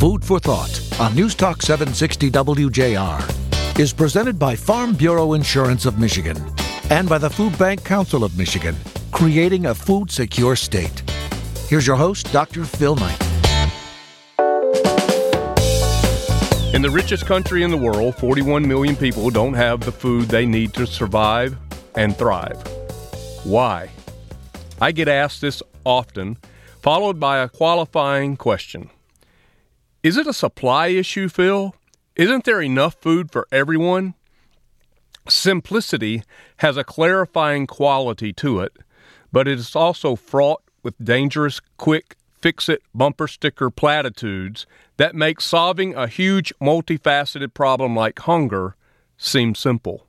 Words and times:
Food 0.00 0.24
for 0.24 0.40
Thought 0.40 0.80
on 0.98 1.14
News 1.14 1.34
Talk 1.34 1.60
760 1.60 2.30
WJR 2.30 3.78
is 3.78 3.92
presented 3.92 4.38
by 4.38 4.56
Farm 4.56 4.94
Bureau 4.94 5.34
Insurance 5.34 5.84
of 5.84 5.98
Michigan 5.98 6.38
and 6.88 7.06
by 7.06 7.18
the 7.18 7.28
Food 7.28 7.58
Bank 7.58 7.84
Council 7.84 8.24
of 8.24 8.34
Michigan, 8.38 8.74
creating 9.12 9.66
a 9.66 9.74
food 9.74 10.10
secure 10.10 10.56
state. 10.56 11.02
Here's 11.68 11.86
your 11.86 11.96
host, 11.96 12.32
Dr. 12.32 12.64
Phil 12.64 12.96
Knight. 12.96 13.20
In 16.72 16.80
the 16.80 16.90
richest 16.90 17.26
country 17.26 17.62
in 17.62 17.70
the 17.70 17.76
world, 17.76 18.14
41 18.14 18.66
million 18.66 18.96
people 18.96 19.28
don't 19.28 19.52
have 19.52 19.80
the 19.80 19.92
food 19.92 20.28
they 20.28 20.46
need 20.46 20.72
to 20.72 20.86
survive 20.86 21.58
and 21.94 22.16
thrive. 22.16 22.56
Why? 23.44 23.90
I 24.80 24.92
get 24.92 25.08
asked 25.08 25.42
this 25.42 25.62
often, 25.84 26.38
followed 26.80 27.20
by 27.20 27.40
a 27.40 27.50
qualifying 27.50 28.38
question. 28.38 28.88
Is 30.02 30.16
it 30.16 30.26
a 30.26 30.32
supply 30.32 30.86
issue, 30.86 31.28
Phil? 31.28 31.74
Isn't 32.16 32.44
there 32.44 32.62
enough 32.62 32.94
food 32.94 33.30
for 33.30 33.46
everyone? 33.52 34.14
Simplicity 35.28 36.22
has 36.58 36.78
a 36.78 36.84
clarifying 36.84 37.66
quality 37.66 38.32
to 38.34 38.60
it, 38.60 38.72
but 39.30 39.46
it 39.46 39.58
is 39.58 39.76
also 39.76 40.16
fraught 40.16 40.62
with 40.82 41.04
dangerous, 41.04 41.60
quick, 41.76 42.16
fix 42.40 42.70
it 42.70 42.82
bumper 42.94 43.28
sticker 43.28 43.68
platitudes 43.68 44.66
that 44.96 45.14
make 45.14 45.38
solving 45.38 45.94
a 45.94 46.06
huge, 46.06 46.50
multifaceted 46.62 47.52
problem 47.52 47.94
like 47.94 48.18
hunger 48.20 48.76
seem 49.18 49.54
simple. 49.54 50.06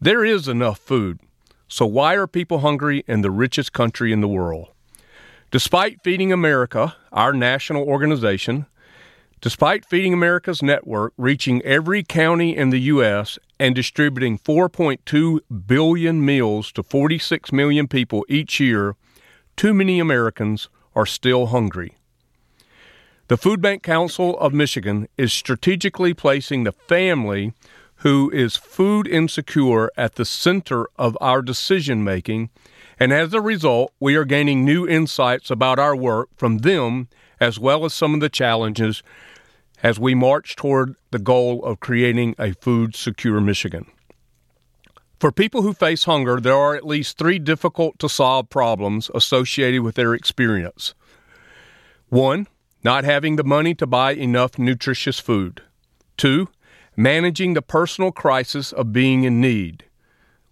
There 0.00 0.24
is 0.24 0.48
enough 0.48 0.80
food, 0.80 1.20
so 1.68 1.86
why 1.86 2.14
are 2.14 2.26
people 2.26 2.58
hungry 2.58 3.04
in 3.06 3.20
the 3.20 3.30
richest 3.30 3.72
country 3.72 4.12
in 4.12 4.20
the 4.20 4.28
world? 4.28 4.70
Despite 5.52 6.02
Feeding 6.02 6.32
America, 6.32 6.96
our 7.12 7.32
national 7.32 7.84
organization, 7.84 8.66
Despite 9.44 9.84
Feeding 9.84 10.14
America's 10.14 10.62
network 10.62 11.12
reaching 11.18 11.60
every 11.66 12.02
county 12.02 12.56
in 12.56 12.70
the 12.70 12.78
U.S. 12.94 13.38
and 13.60 13.74
distributing 13.74 14.38
4.2 14.38 15.40
billion 15.66 16.24
meals 16.24 16.72
to 16.72 16.82
46 16.82 17.52
million 17.52 17.86
people 17.86 18.24
each 18.26 18.58
year, 18.58 18.96
too 19.54 19.74
many 19.74 20.00
Americans 20.00 20.70
are 20.94 21.04
still 21.04 21.48
hungry. 21.48 21.92
The 23.28 23.36
Food 23.36 23.60
Bank 23.60 23.82
Council 23.82 24.38
of 24.38 24.54
Michigan 24.54 25.08
is 25.18 25.30
strategically 25.30 26.14
placing 26.14 26.64
the 26.64 26.72
family 26.72 27.52
who 27.96 28.30
is 28.30 28.56
food 28.56 29.06
insecure 29.06 29.92
at 29.94 30.14
the 30.14 30.24
center 30.24 30.86
of 30.96 31.18
our 31.20 31.42
decision 31.42 32.02
making, 32.02 32.48
and 32.98 33.12
as 33.12 33.34
a 33.34 33.42
result, 33.42 33.92
we 34.00 34.16
are 34.16 34.24
gaining 34.24 34.64
new 34.64 34.88
insights 34.88 35.50
about 35.50 35.78
our 35.78 35.94
work 35.94 36.30
from 36.34 36.58
them 36.58 37.08
as 37.40 37.58
well 37.58 37.84
as 37.84 37.92
some 37.92 38.14
of 38.14 38.20
the 38.20 38.30
challenges 38.30 39.02
as 39.84 40.00
we 40.00 40.14
march 40.14 40.56
toward 40.56 40.96
the 41.10 41.18
goal 41.18 41.62
of 41.62 41.78
creating 41.78 42.34
a 42.38 42.54
food 42.54 42.96
secure 42.96 43.38
Michigan. 43.38 43.84
For 45.20 45.30
people 45.30 45.60
who 45.60 45.74
face 45.74 46.04
hunger, 46.04 46.40
there 46.40 46.56
are 46.56 46.74
at 46.74 46.86
least 46.86 47.18
three 47.18 47.38
difficult 47.38 47.98
to 47.98 48.08
solve 48.08 48.48
problems 48.48 49.10
associated 49.14 49.82
with 49.82 49.94
their 49.94 50.14
experience. 50.14 50.94
One, 52.08 52.48
not 52.82 53.04
having 53.04 53.36
the 53.36 53.44
money 53.44 53.74
to 53.74 53.86
buy 53.86 54.12
enough 54.14 54.58
nutritious 54.58 55.20
food. 55.20 55.62
Two, 56.16 56.48
managing 56.96 57.52
the 57.52 57.62
personal 57.62 58.10
crisis 58.10 58.72
of 58.72 58.92
being 58.92 59.24
in 59.24 59.38
need. 59.38 59.84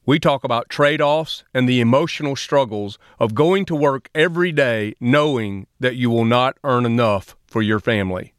We 0.04 0.18
talk 0.18 0.44
about 0.44 0.68
trade 0.68 1.00
offs 1.00 1.42
and 1.54 1.66
the 1.66 1.80
emotional 1.80 2.36
struggles 2.36 2.98
of 3.18 3.34
going 3.34 3.64
to 3.66 3.74
work 3.74 4.10
every 4.14 4.52
day 4.52 4.94
knowing 5.00 5.68
that 5.80 5.96
you 5.96 6.10
will 6.10 6.26
not 6.26 6.58
earn 6.64 6.84
enough 6.84 7.34
for 7.46 7.62
your 7.62 7.80
family. 7.80 8.34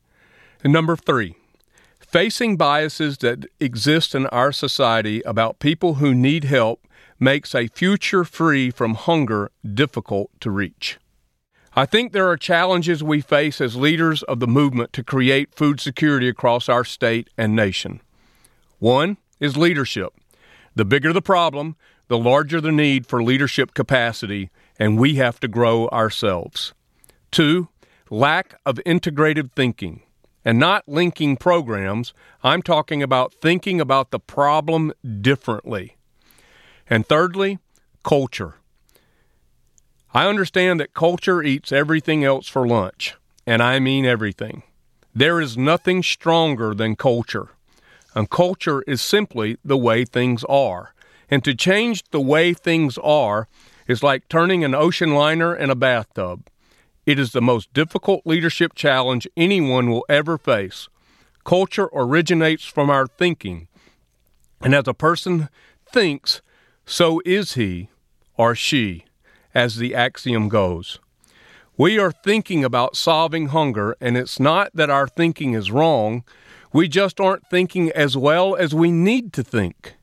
Number 0.65 0.95
three, 0.95 1.35
facing 1.99 2.55
biases 2.55 3.17
that 3.17 3.45
exist 3.59 4.15
in 4.15 4.27
our 4.27 4.53
society 4.53 5.21
about 5.23 5.59
people 5.59 5.95
who 5.95 6.15
need 6.15 6.45
help 6.45 6.87
makes 7.19 7.53
a 7.53 7.67
future 7.67 8.23
free 8.23 8.71
from 8.71 8.93
hunger 8.93 9.51
difficult 9.73 10.29
to 10.39 10.49
reach. 10.49 10.99
I 11.75 11.85
think 11.85 12.11
there 12.11 12.29
are 12.29 12.37
challenges 12.37 13.03
we 13.03 13.19
face 13.19 13.59
as 13.59 13.75
leaders 13.75 14.23
of 14.23 14.39
the 14.39 14.47
movement 14.47 14.93
to 14.93 15.03
create 15.03 15.53
food 15.53 15.81
security 15.81 16.29
across 16.29 16.69
our 16.69 16.85
state 16.85 17.29
and 17.37 17.55
nation. 17.55 17.99
One 18.79 19.17
is 19.39 19.57
leadership. 19.57 20.13
The 20.75 20.85
bigger 20.85 21.11
the 21.11 21.21
problem, 21.21 21.75
the 22.07 22.17
larger 22.17 22.61
the 22.61 22.71
need 22.71 23.05
for 23.05 23.21
leadership 23.21 23.73
capacity, 23.73 24.49
and 24.79 24.97
we 24.97 25.15
have 25.15 25.39
to 25.41 25.47
grow 25.47 25.87
ourselves. 25.89 26.73
Two, 27.31 27.67
lack 28.09 28.59
of 28.65 28.79
integrated 28.85 29.53
thinking 29.53 30.03
and 30.45 30.59
not 30.59 30.87
linking 30.87 31.37
programs. 31.37 32.13
I'm 32.43 32.61
talking 32.61 33.01
about 33.01 33.33
thinking 33.33 33.79
about 33.79 34.11
the 34.11 34.19
problem 34.19 34.93
differently. 35.21 35.97
And 36.89 37.07
thirdly, 37.07 37.59
culture. 38.03 38.55
I 40.13 40.27
understand 40.27 40.79
that 40.79 40.93
culture 40.93 41.41
eats 41.41 41.71
everything 41.71 42.23
else 42.23 42.47
for 42.47 42.67
lunch, 42.67 43.15
and 43.47 43.63
I 43.63 43.79
mean 43.79 44.05
everything. 44.05 44.63
There 45.15 45.39
is 45.39 45.57
nothing 45.57 46.03
stronger 46.03 46.73
than 46.73 46.95
culture. 46.95 47.49
And 48.15 48.29
culture 48.29 48.83
is 48.83 49.01
simply 49.01 49.57
the 49.65 49.77
way 49.77 50.05
things 50.05 50.43
are. 50.45 50.93
And 51.29 51.43
to 51.43 51.55
change 51.55 52.03
the 52.11 52.21
way 52.21 52.53
things 52.53 52.97
are 52.99 53.47
is 53.87 54.03
like 54.03 54.29
turning 54.29 54.63
an 54.63 54.75
ocean 54.75 55.13
liner 55.15 55.55
in 55.55 55.69
a 55.69 55.75
bathtub. 55.75 56.47
It 57.05 57.19
is 57.19 57.31
the 57.31 57.41
most 57.41 57.73
difficult 57.73 58.25
leadership 58.25 58.73
challenge 58.75 59.27
anyone 59.35 59.89
will 59.89 60.05
ever 60.07 60.37
face. 60.37 60.87
Culture 61.43 61.89
originates 61.93 62.63
from 62.63 62.89
our 62.89 63.07
thinking. 63.07 63.67
And 64.61 64.73
as 64.73 64.87
a 64.87 64.93
person 64.93 65.49
thinks, 65.91 66.41
so 66.85 67.21
is 67.25 67.53
he 67.53 67.89
or 68.37 68.55
she, 68.55 69.05
as 69.53 69.75
the 69.75 69.93
axiom 69.93 70.47
goes. 70.47 70.99
We 71.77 71.99
are 71.99 72.11
thinking 72.11 72.63
about 72.63 72.95
solving 72.95 73.47
hunger, 73.47 73.97
and 73.99 74.15
it's 74.15 74.39
not 74.39 74.71
that 74.73 74.89
our 74.89 75.07
thinking 75.07 75.53
is 75.53 75.71
wrong. 75.71 76.23
We 76.71 76.87
just 76.87 77.19
aren't 77.19 77.49
thinking 77.49 77.91
as 77.91 78.15
well 78.15 78.55
as 78.55 78.73
we 78.73 78.91
need 78.91 79.33
to 79.33 79.43
think. 79.43 79.95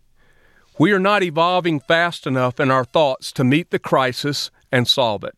We 0.78 0.92
are 0.92 0.98
not 0.98 1.22
evolving 1.22 1.80
fast 1.80 2.26
enough 2.26 2.60
in 2.60 2.70
our 2.70 2.84
thoughts 2.84 3.32
to 3.32 3.44
meet 3.44 3.70
the 3.70 3.78
crisis 3.78 4.50
and 4.72 4.86
solve 4.86 5.24
it. 5.24 5.36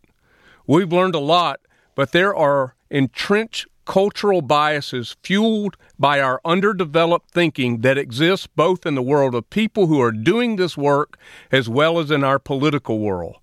We've 0.66 0.92
learned 0.92 1.14
a 1.14 1.20
lot, 1.20 1.60
but 1.94 2.12
there 2.12 2.34
are 2.34 2.74
entrenched 2.90 3.66
cultural 3.84 4.42
biases 4.42 5.16
fueled 5.22 5.76
by 5.98 6.20
our 6.20 6.40
underdeveloped 6.44 7.30
thinking 7.30 7.80
that 7.80 7.98
exists 7.98 8.46
both 8.46 8.86
in 8.86 8.94
the 8.94 9.02
world 9.02 9.34
of 9.34 9.50
people 9.50 9.86
who 9.88 10.00
are 10.00 10.12
doing 10.12 10.56
this 10.56 10.76
work 10.76 11.18
as 11.50 11.68
well 11.68 11.98
as 11.98 12.10
in 12.10 12.22
our 12.22 12.38
political 12.38 13.00
world. 13.00 13.36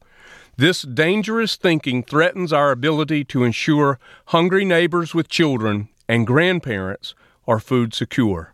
This 0.56 0.82
dangerous 0.82 1.56
thinking 1.56 2.04
threatens 2.04 2.52
our 2.52 2.72
ability 2.72 3.24
to 3.26 3.44
ensure 3.44 4.00
hungry 4.28 4.66
neighbors 4.66 5.14
with 5.14 5.30
children 5.30 5.90
and 6.08 6.28
grandparents 6.28 7.16
are 7.48 7.60
food 7.60 7.94
secure. 7.94 8.54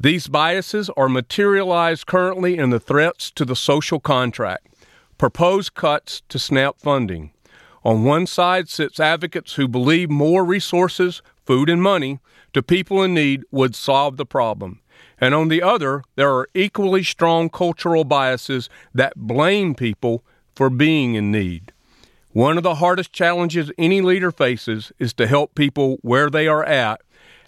These 0.00 0.28
biases 0.28 0.90
are 0.90 1.08
materialized 1.08 2.06
currently 2.06 2.56
in 2.56 2.70
the 2.70 2.80
threats 2.80 3.30
to 3.32 3.44
the 3.44 3.56
social 3.56 3.98
contract, 3.98 4.68
proposed 5.18 5.74
cuts 5.74 6.22
to 6.28 6.38
SNAP 6.38 6.78
funding, 6.78 7.32
on 7.88 8.04
one 8.04 8.26
side 8.26 8.68
sits 8.68 9.00
advocates 9.00 9.54
who 9.54 9.66
believe 9.66 10.10
more 10.10 10.44
resources, 10.44 11.22
food 11.46 11.70
and 11.70 11.82
money, 11.82 12.20
to 12.52 12.62
people 12.62 13.02
in 13.02 13.14
need 13.14 13.44
would 13.50 13.74
solve 13.74 14.18
the 14.18 14.26
problem. 14.26 14.80
And 15.18 15.34
on 15.34 15.48
the 15.48 15.62
other, 15.62 16.02
there 16.14 16.30
are 16.30 16.50
equally 16.52 17.02
strong 17.02 17.48
cultural 17.48 18.04
biases 18.04 18.68
that 18.92 19.16
blame 19.16 19.74
people 19.74 20.22
for 20.54 20.68
being 20.68 21.14
in 21.14 21.32
need. 21.32 21.72
One 22.32 22.58
of 22.58 22.62
the 22.62 22.74
hardest 22.74 23.14
challenges 23.14 23.72
any 23.78 24.02
leader 24.02 24.32
faces 24.32 24.92
is 24.98 25.14
to 25.14 25.26
help 25.26 25.54
people 25.54 25.96
where 26.02 26.28
they 26.28 26.46
are 26.46 26.64
at 26.64 27.00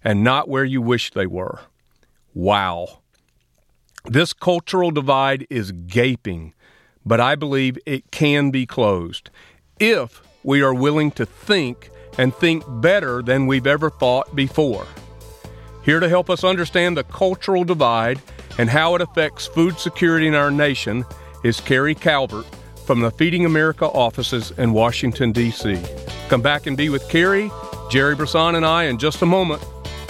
and 0.03 0.25
not 0.25 0.49
where 0.49 0.65
you 0.65 0.81
wish 0.81 1.11
they 1.11 1.27
were. 1.27 1.61
Wow. 2.33 3.01
This 4.07 4.33
cultural 4.33 4.91
divide 4.91 5.47
is 5.51 5.73
gaping, 5.73 6.55
but 7.05 7.21
I 7.21 7.35
believe 7.35 7.77
it 7.85 8.11
can 8.11 8.51
be 8.51 8.65
closed 8.65 9.29
if 9.79 10.23
we 10.43 10.63
are 10.63 10.75
willing 10.75 11.11
to 11.13 11.27
think 11.27 11.91
and 12.19 12.35
think 12.35 12.65
better 12.81 13.23
than 13.23 13.47
we've 13.47 13.67
ever 13.67 13.91
thought 13.91 14.35
before. 14.35 14.87
Here 15.83 16.01
to 16.01 16.09
help 16.09 16.29
us 16.29 16.45
understand 16.45 16.97
the 16.97 17.05
cultural 17.05 17.65
divide 17.65 18.21
and 18.59 18.69
how 18.69 18.95
it 18.95 19.01
affects 19.01 19.47
food 19.47 19.79
security 19.79 20.27
in 20.27 20.35
our 20.35 20.51
nation 20.51 21.05
is 21.43 21.61
Carrie 21.61 21.95
Calvert 21.95 22.47
from 22.85 23.01
the 23.01 23.11
Feeding 23.11 23.47
America 23.47 23.87
offices 23.87 24.51
in 24.53 24.73
Washington, 24.73 25.33
D.C. 25.33 25.81
Come 26.29 26.43
back 26.43 26.67
and 26.67 26.77
be 26.77 26.89
with 26.89 27.09
Carrie, 27.09 27.51
Jerry 27.91 28.15
Brisson, 28.15 28.57
and 28.57 28.67
I 28.67 28.85
in 28.85 28.99
just 28.99 29.23
a 29.23 29.27
moment 29.27 29.65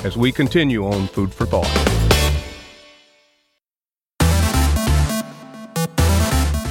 as 0.05 0.17
we 0.17 0.33
continue 0.33 0.87
on 0.87 1.07
Food 1.09 1.33
for 1.33 1.47
Thought. 1.47 1.67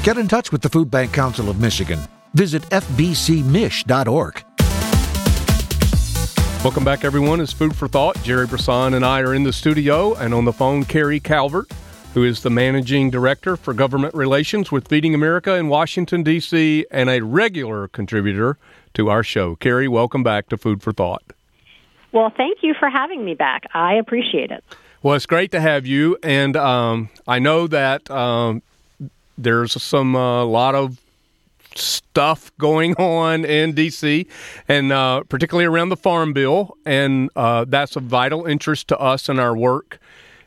Get 0.03 0.17
in 0.17 0.27
touch 0.27 0.51
with 0.51 0.61
the 0.61 0.69
Food 0.69 0.89
Bank 0.89 1.13
Council 1.13 1.49
of 1.49 1.59
Michigan 1.59 1.99
Visit 2.33 2.63
fbcmich.org. 2.63 4.43
Welcome 6.63 6.83
back, 6.83 7.05
everyone. 7.05 7.39
It's 7.39 7.53
Food 7.53 7.73
for 7.73 7.87
Thought. 7.87 8.21
Jerry 8.21 8.45
Brisson 8.45 8.93
and 8.93 9.05
I 9.05 9.21
are 9.21 9.33
in 9.33 9.43
the 9.43 9.53
studio, 9.53 10.13
and 10.15 10.33
on 10.33 10.43
the 10.43 10.51
phone, 10.51 10.83
Carrie 10.83 11.21
Calvert, 11.21 11.71
who 12.13 12.25
is 12.25 12.43
the 12.43 12.49
managing 12.49 13.09
director 13.09 13.55
for 13.55 13.73
government 13.73 14.13
relations 14.13 14.69
with 14.69 14.89
Feeding 14.89 15.15
America 15.15 15.55
in 15.55 15.69
Washington, 15.69 16.21
D.C., 16.21 16.85
and 16.91 17.09
a 17.09 17.21
regular 17.21 17.87
contributor 17.87 18.57
to 18.93 19.09
our 19.09 19.23
show. 19.23 19.55
Carrie, 19.55 19.87
welcome 19.87 20.21
back 20.21 20.49
to 20.49 20.57
Food 20.57 20.83
for 20.83 20.91
Thought. 20.91 21.23
Well, 22.11 22.29
thank 22.35 22.57
you 22.61 22.73
for 22.77 22.89
having 22.89 23.23
me 23.23 23.35
back. 23.35 23.63
I 23.73 23.93
appreciate 23.93 24.51
it. 24.51 24.63
Well, 25.01 25.15
it's 25.15 25.25
great 25.25 25.51
to 25.51 25.61
have 25.61 25.85
you, 25.85 26.17
and 26.21 26.57
um, 26.57 27.09
I 27.25 27.39
know 27.39 27.67
that 27.67 28.11
um, 28.11 28.61
there's 29.37 29.81
some 29.81 30.15
a 30.15 30.41
uh, 30.41 30.45
lot 30.45 30.75
of 30.75 30.99
stuff 31.75 32.51
going 32.57 32.95
on 32.97 33.45
in 33.45 33.73
D.C. 33.73 34.27
and 34.67 34.91
uh, 34.91 35.23
particularly 35.23 35.65
around 35.65 35.89
the 35.89 35.97
Farm 35.97 36.33
Bill, 36.33 36.77
and 36.85 37.29
uh, 37.35 37.65
that's 37.67 37.95
of 37.95 38.03
vital 38.03 38.45
interest 38.45 38.87
to 38.89 38.99
us 38.99 39.29
in 39.29 39.39
our 39.39 39.55
work 39.55 39.99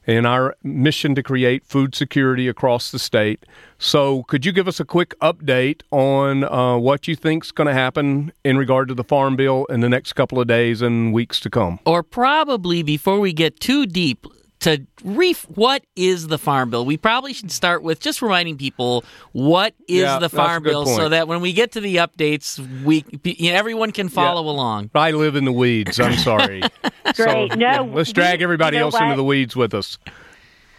and 0.06 0.26
our 0.26 0.56
mission 0.62 1.14
to 1.14 1.22
create 1.22 1.64
food 1.64 1.94
security 1.94 2.48
across 2.48 2.90
the 2.90 2.98
state. 2.98 3.44
So, 3.78 4.22
could 4.24 4.44
you 4.44 4.52
give 4.52 4.68
us 4.68 4.80
a 4.80 4.84
quick 4.84 5.18
update 5.20 5.82
on 5.90 6.44
uh, 6.44 6.76
what 6.76 7.08
you 7.08 7.16
think 7.16 7.44
is 7.44 7.52
going 7.52 7.68
to 7.68 7.74
happen 7.74 8.32
in 8.44 8.56
regard 8.56 8.88
to 8.88 8.94
the 8.94 9.04
Farm 9.04 9.36
Bill 9.36 9.64
in 9.66 9.80
the 9.80 9.88
next 9.88 10.12
couple 10.14 10.40
of 10.40 10.46
days 10.46 10.82
and 10.82 11.12
weeks 11.12 11.40
to 11.40 11.50
come? 11.50 11.80
Or 11.86 12.02
probably 12.02 12.82
before 12.82 13.20
we 13.20 13.32
get 13.32 13.60
too 13.60 13.86
deep, 13.86 14.26
to 14.62 14.84
reef 15.04 15.42
what 15.50 15.84
is 15.96 16.28
the 16.28 16.38
farm 16.38 16.70
bill 16.70 16.84
we 16.84 16.96
probably 16.96 17.32
should 17.32 17.50
start 17.50 17.82
with 17.82 18.00
just 18.00 18.22
reminding 18.22 18.56
people 18.56 19.04
what 19.32 19.74
is 19.88 20.02
yeah, 20.02 20.18
the 20.18 20.28
farm 20.28 20.62
bill 20.62 20.84
point. 20.84 20.96
so 20.96 21.08
that 21.08 21.28
when 21.28 21.40
we 21.40 21.52
get 21.52 21.72
to 21.72 21.80
the 21.80 21.96
updates 21.96 22.58
we 22.84 23.04
you 23.24 23.52
know, 23.52 23.58
everyone 23.58 23.92
can 23.92 24.08
follow 24.08 24.44
yeah. 24.44 24.50
along 24.50 24.90
i 24.94 25.10
live 25.10 25.36
in 25.36 25.44
the 25.44 25.52
weeds 25.52 26.00
i'm 26.00 26.16
sorry 26.16 26.60
great 27.14 27.16
so, 27.16 27.46
no 27.46 27.56
yeah, 27.56 27.80
let's 27.80 28.12
drag 28.12 28.38
we, 28.40 28.44
everybody 28.44 28.76
you 28.76 28.80
know 28.80 28.86
else 28.86 28.94
what? 28.94 29.02
into 29.04 29.16
the 29.16 29.24
weeds 29.24 29.54
with 29.54 29.74
us 29.74 29.98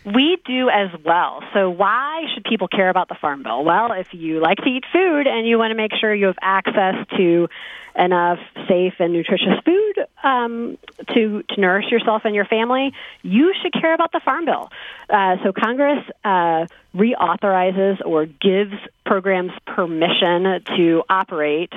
we 0.06 0.38
do 0.46 0.70
as 0.70 0.90
well. 1.06 1.42
So, 1.54 1.70
why 1.70 2.26
should 2.34 2.44
people 2.44 2.68
care 2.68 2.90
about 2.90 3.08
the 3.08 3.16
Farm 3.16 3.44
Bill? 3.44 3.64
Well, 3.64 3.94
if 3.94 4.08
you 4.12 4.42
like 4.42 4.58
to 4.58 4.70
eat 4.70 4.84
food 4.92 5.28
and 5.28 5.48
you 5.48 5.58
want 5.58 5.72
to 5.72 5.76
make 5.76 5.92
sure 6.00 6.14
you 6.14 6.26
have 6.26 6.36
access 6.42 6.96
to 7.18 7.48
enough 7.96 8.40
safe 8.68 8.94
and 9.00 9.14
nutritious 9.14 9.60
food 9.66 9.94
um, 10.24 10.78
to 11.14 11.44
to 11.50 11.62
nourish 11.62 11.86
yourself 11.92 12.24
and 12.26 12.34
your 12.34 12.46
family, 12.46 12.94
you 13.22 13.54
should 13.62 13.74
care 13.74 13.94
about 13.94 14.12
the 14.12 14.22
Farm 14.24 14.46
Bill. 14.46 14.72
Uh, 15.10 15.38
so 15.44 15.52
Congress 15.52 16.04
uh, 16.24 16.66
reauthorizes 16.96 18.04
or 18.06 18.26
gives 18.26 18.74
programs 19.06 19.52
permission 19.66 20.64
to 20.78 21.04
operate 21.10 21.74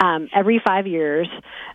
um, 0.00 0.28
every 0.34 0.60
five 0.64 0.86
years. 0.86 1.28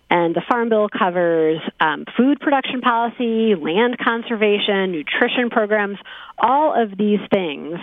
And 0.10 0.36
the 0.36 0.42
Farm 0.48 0.70
Bill 0.70 0.90
covers 0.90 1.60
um, 1.80 2.06
food 2.16 2.40
production 2.40 2.82
policy, 2.82 3.56
land 3.56 3.98
conservation, 3.98 4.92
nutrition 4.92 5.50
programs, 5.50 5.98
all 6.38 6.80
of 6.80 6.96
these 6.98 7.20
things. 7.32 7.80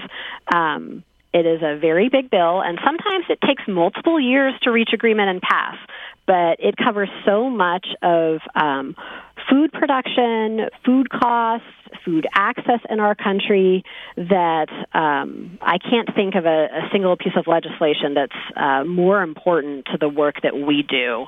Um, 0.52 1.02
it 1.32 1.47
is 1.47 1.62
a 1.62 1.79
very 1.79 2.09
big 2.09 2.31
bill, 2.31 2.61
and 2.61 2.79
sometimes 2.85 3.27
it 3.29 3.41
takes 3.41 3.62
multiple 3.69 4.19
years 4.19 4.55
to 4.62 4.71
reach 4.71 4.91
agreement 4.93 5.31
and 5.31 5.41
pass. 5.41 5.77
But 6.27 6.61
it 6.61 6.77
covers 6.77 7.09
so 7.25 7.50
much 7.50 7.87
of 8.03 8.41
um, 8.55 8.94
food 9.49 9.73
production, 9.73 10.69
food 10.85 11.11
costs, 11.11 11.67
food 12.05 12.27
access 12.32 12.81
in 12.88 13.00
our 13.00 13.15
country 13.15 13.85
that 14.17 14.69
um, 14.93 15.59
I 15.61 15.79
can't 15.79 16.15
think 16.15 16.35
of 16.35 16.47
a, 16.47 16.67
a, 16.67 16.88
single 16.93 17.17
piece 17.17 17.33
of 17.37 17.47
legislation 17.47 18.15
that's 18.15 18.33
uh, 18.56 18.85
more 18.85 19.23
important 19.23 19.87
to 19.87 19.99
the 19.99 20.09
work 20.09 20.37
that 20.43 20.56
we 20.56 20.83
do 20.83 21.26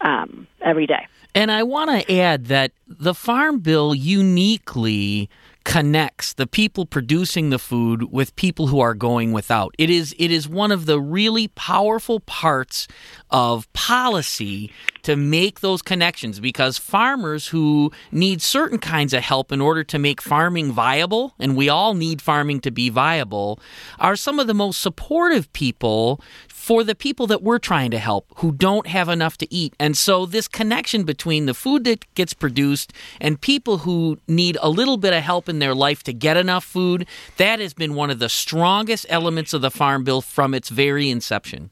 um, 0.00 0.46
every 0.60 0.86
day. 0.86 1.06
And 1.34 1.52
I 1.52 1.62
want 1.62 1.90
to 1.90 2.18
add 2.18 2.46
that 2.46 2.72
the 2.88 3.14
Farm 3.14 3.60
Bill 3.60 3.94
uniquely 3.94 5.30
connects 5.70 6.32
the 6.32 6.48
people 6.48 6.84
producing 6.84 7.50
the 7.50 7.58
food 7.58 8.10
with 8.10 8.34
people 8.34 8.66
who 8.66 8.80
are 8.80 8.92
going 8.92 9.30
without. 9.30 9.72
It 9.78 9.88
is 9.88 10.12
it 10.18 10.32
is 10.32 10.48
one 10.48 10.72
of 10.72 10.86
the 10.86 11.00
really 11.00 11.46
powerful 11.46 12.18
parts 12.18 12.88
of 13.30 13.72
policy 13.72 14.72
to 15.02 15.14
make 15.14 15.60
those 15.60 15.80
connections 15.80 16.40
because 16.40 16.76
farmers 16.76 17.46
who 17.48 17.92
need 18.10 18.42
certain 18.42 18.78
kinds 18.78 19.14
of 19.14 19.22
help 19.22 19.52
in 19.52 19.60
order 19.60 19.84
to 19.84 19.96
make 19.96 20.20
farming 20.20 20.72
viable 20.72 21.34
and 21.38 21.56
we 21.56 21.68
all 21.68 21.94
need 21.94 22.20
farming 22.20 22.60
to 22.62 22.72
be 22.72 22.88
viable 22.88 23.60
are 24.00 24.16
some 24.16 24.40
of 24.40 24.48
the 24.48 24.54
most 24.54 24.82
supportive 24.82 25.52
people 25.52 26.20
for 26.48 26.84
the 26.84 26.94
people 26.94 27.26
that 27.26 27.42
we're 27.42 27.58
trying 27.58 27.90
to 27.90 27.98
help 27.98 28.26
who 28.36 28.52
don't 28.52 28.86
have 28.86 29.08
enough 29.08 29.38
to 29.38 29.52
eat. 29.52 29.74
And 29.80 29.96
so, 29.96 30.26
this 30.26 30.46
connection 30.46 31.04
between 31.04 31.46
the 31.46 31.54
food 31.54 31.84
that 31.84 32.04
gets 32.14 32.34
produced 32.34 32.92
and 33.18 33.40
people 33.40 33.78
who 33.78 34.18
need 34.28 34.58
a 34.60 34.68
little 34.68 34.98
bit 34.98 35.14
of 35.14 35.22
help 35.22 35.48
in 35.48 35.59
their 35.60 35.74
life 35.74 36.02
to 36.02 36.12
get 36.12 36.36
enough 36.36 36.64
food, 36.64 37.06
that 37.36 37.60
has 37.60 37.72
been 37.72 37.94
one 37.94 38.10
of 38.10 38.18
the 38.18 38.28
strongest 38.28 39.06
elements 39.08 39.54
of 39.54 39.62
the 39.62 39.70
Farm 39.70 40.04
Bill 40.04 40.20
from 40.20 40.52
its 40.52 40.68
very 40.68 41.08
inception. 41.08 41.70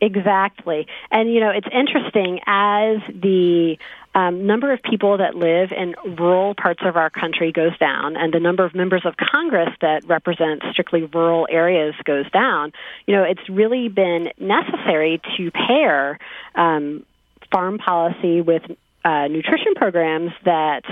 Exactly. 0.00 0.86
And, 1.10 1.32
you 1.32 1.40
know, 1.40 1.50
it's 1.50 1.66
interesting 1.72 2.40
as 2.46 2.98
the 3.12 3.76
um, 4.14 4.46
number 4.46 4.72
of 4.72 4.82
people 4.82 5.18
that 5.18 5.34
live 5.34 5.72
in 5.72 5.94
rural 6.16 6.54
parts 6.54 6.80
of 6.84 6.96
our 6.96 7.10
country 7.10 7.52
goes 7.52 7.76
down, 7.78 8.16
and 8.16 8.32
the 8.32 8.40
number 8.40 8.64
of 8.64 8.74
members 8.74 9.02
of 9.04 9.16
Congress 9.16 9.70
that 9.80 10.04
represent 10.06 10.62
strictly 10.72 11.04
rural 11.04 11.46
areas 11.50 11.94
goes 12.04 12.30
down, 12.30 12.72
you 13.06 13.14
know, 13.14 13.24
it's 13.24 13.48
really 13.48 13.88
been 13.88 14.30
necessary 14.38 15.20
to 15.36 15.50
pair 15.50 16.18
um, 16.54 17.04
farm 17.52 17.78
policy 17.78 18.40
with 18.40 18.62
uh, 19.04 19.28
nutrition 19.28 19.74
programs 19.74 20.32
that 20.44 20.82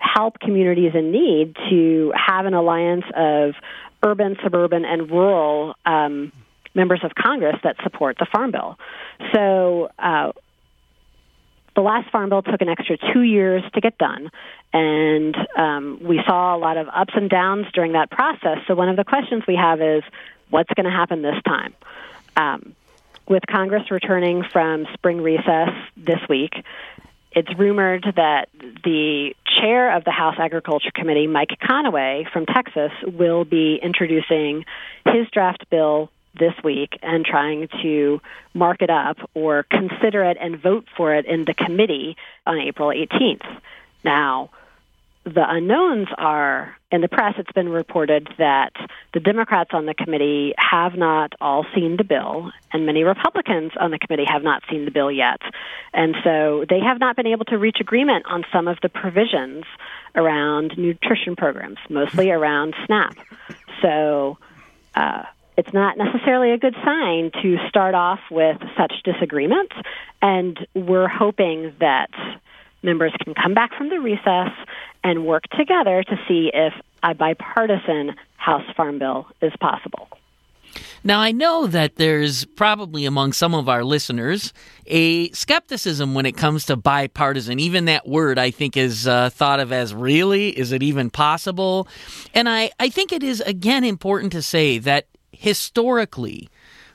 help 0.00 0.38
communities 0.40 0.92
in 0.94 1.12
need 1.12 1.56
to 1.70 2.12
have 2.14 2.46
an 2.46 2.54
alliance 2.54 3.04
of 3.16 3.54
urban, 4.02 4.36
suburban, 4.42 4.84
and 4.84 5.10
rural 5.10 5.74
um, 5.86 6.32
members 6.74 7.00
of 7.04 7.12
Congress 7.14 7.56
that 7.62 7.76
support 7.82 8.16
the 8.18 8.26
Farm 8.32 8.50
Bill. 8.50 8.78
So, 9.32 9.90
uh, 9.98 10.32
the 11.74 11.80
last 11.80 12.10
farm 12.10 12.28
bill 12.28 12.42
took 12.42 12.60
an 12.60 12.68
extra 12.68 12.98
two 13.14 13.22
years 13.22 13.62
to 13.74 13.80
get 13.80 13.96
done, 13.96 14.30
and 14.72 15.34
um, 15.56 16.00
we 16.02 16.20
saw 16.26 16.54
a 16.54 16.58
lot 16.58 16.76
of 16.76 16.86
ups 16.88 17.14
and 17.16 17.30
downs 17.30 17.66
during 17.72 17.92
that 17.92 18.10
process. 18.10 18.58
So 18.66 18.74
one 18.74 18.90
of 18.90 18.96
the 18.96 19.04
questions 19.04 19.44
we 19.48 19.56
have 19.56 19.80
is, 19.80 20.02
what's 20.50 20.72
going 20.74 20.84
to 20.84 20.90
happen 20.90 21.22
this 21.22 21.40
time? 21.46 21.74
Um, 22.36 22.74
with 23.26 23.42
Congress 23.46 23.90
returning 23.90 24.44
from 24.52 24.86
spring 24.94 25.22
recess 25.22 25.70
this 25.96 26.18
week, 26.28 26.52
it's 27.34 27.48
rumored 27.58 28.04
that 28.16 28.48
the 28.84 29.34
chair 29.58 29.96
of 29.96 30.04
the 30.04 30.10
House 30.10 30.36
Agriculture 30.38 30.90
Committee, 30.94 31.26
Mike 31.26 31.56
Conaway 31.62 32.30
from 32.30 32.46
Texas, 32.46 32.92
will 33.04 33.44
be 33.44 33.78
introducing 33.82 34.64
his 35.06 35.28
draft 35.32 35.68
bill 35.70 36.10
this 36.38 36.54
week 36.64 36.98
and 37.02 37.24
trying 37.24 37.68
to 37.82 38.20
mark 38.54 38.82
it 38.82 38.90
up 38.90 39.18
or 39.34 39.64
consider 39.64 40.24
it 40.24 40.36
and 40.40 40.60
vote 40.60 40.86
for 40.96 41.14
it 41.14 41.26
in 41.26 41.44
the 41.44 41.54
committee 41.54 42.16
on 42.46 42.58
April 42.58 42.88
18th. 42.88 43.46
Now, 44.04 44.50
the 45.24 45.44
unknowns 45.48 46.08
are 46.18 46.76
in 46.90 47.00
the 47.00 47.08
press, 47.08 47.34
it's 47.38 47.52
been 47.52 47.68
reported 47.68 48.28
that 48.38 48.72
the 49.14 49.20
Democrats 49.20 49.70
on 49.72 49.86
the 49.86 49.94
committee 49.94 50.52
have 50.58 50.94
not 50.94 51.32
all 51.40 51.64
seen 51.74 51.96
the 51.96 52.04
bill, 52.04 52.50
and 52.72 52.86
many 52.86 53.04
Republicans 53.04 53.72
on 53.78 53.92
the 53.92 53.98
committee 53.98 54.26
have 54.26 54.42
not 54.42 54.62
seen 54.68 54.84
the 54.84 54.90
bill 54.90 55.10
yet. 55.10 55.40
And 55.94 56.16
so 56.24 56.64
they 56.68 56.80
have 56.80 56.98
not 56.98 57.14
been 57.14 57.28
able 57.28 57.44
to 57.46 57.56
reach 57.56 57.78
agreement 57.80 58.26
on 58.26 58.44
some 58.52 58.66
of 58.66 58.78
the 58.82 58.88
provisions 58.88 59.64
around 60.14 60.76
nutrition 60.76 61.36
programs, 61.36 61.78
mostly 61.88 62.30
around 62.30 62.74
SNAP. 62.86 63.16
So, 63.80 64.38
uh, 64.94 65.22
it's 65.56 65.72
not 65.72 65.98
necessarily 65.98 66.52
a 66.52 66.58
good 66.58 66.74
sign 66.82 67.30
to 67.42 67.58
start 67.68 67.94
off 67.94 68.20
with 68.30 68.58
such 68.76 68.92
disagreements, 69.04 69.74
and 70.20 70.66
we're 70.74 71.08
hoping 71.08 71.74
that 71.78 72.10
members 72.82 73.12
can 73.22 73.34
come 73.34 73.54
back 73.54 73.74
from 73.76 73.88
the 73.88 74.00
recess 74.00 74.50
and 75.04 75.26
work 75.26 75.44
together 75.56 76.02
to 76.02 76.16
see 76.28 76.50
if 76.52 76.72
a 77.02 77.14
bipartisan 77.14 78.14
House 78.36 78.64
Farm 78.76 78.98
Bill 78.98 79.26
is 79.40 79.52
possible. 79.60 80.08
Now, 81.04 81.20
I 81.20 81.32
know 81.32 81.66
that 81.66 81.96
there's 81.96 82.44
probably 82.44 83.04
among 83.04 83.32
some 83.32 83.54
of 83.54 83.68
our 83.68 83.84
listeners 83.84 84.52
a 84.86 85.30
skepticism 85.30 86.14
when 86.14 86.26
it 86.26 86.36
comes 86.36 86.64
to 86.66 86.76
bipartisan. 86.76 87.58
Even 87.58 87.86
that 87.86 88.08
word, 88.08 88.38
I 88.38 88.50
think, 88.50 88.76
is 88.76 89.06
uh, 89.06 89.30
thought 89.30 89.60
of 89.60 89.72
as 89.72 89.92
really? 89.92 90.50
Is 90.50 90.72
it 90.72 90.82
even 90.82 91.10
possible? 91.10 91.88
And 92.34 92.48
I, 92.48 92.70
I 92.78 92.88
think 92.88 93.12
it 93.12 93.22
is, 93.22 93.40
again, 93.42 93.84
important 93.84 94.32
to 94.32 94.42
say 94.42 94.78
that 94.78 95.06
historically, 95.32 96.48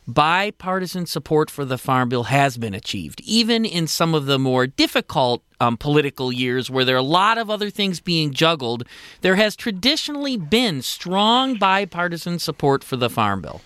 bipartisan 0.07 1.05
support 1.05 1.51
for 1.51 1.65
the 1.65 1.77
Farm 1.77 2.09
Bill 2.09 2.23
has 2.23 2.57
been 2.57 2.73
achieved, 2.73 3.21
even 3.21 3.65
in 3.65 3.87
some 3.87 4.13
of 4.13 4.25
the 4.25 4.39
more 4.39 4.65
difficult 4.65 5.43
um, 5.59 5.75
political 5.77 6.31
years 6.31 6.69
where 6.69 6.85
there 6.85 6.95
are 6.95 6.99
a 6.99 7.03
lot 7.03 7.37
of 7.37 7.49
other 7.49 7.69
things 7.69 7.99
being 7.99 8.31
juggled. 8.31 8.83
There 9.21 9.35
has 9.35 9.55
traditionally 9.55 10.37
been 10.37 10.81
strong 10.81 11.57
bipartisan 11.57 12.39
support 12.39 12.83
for 12.83 12.95
the 12.95 13.09
Farm 13.09 13.41
Bill. 13.41 13.61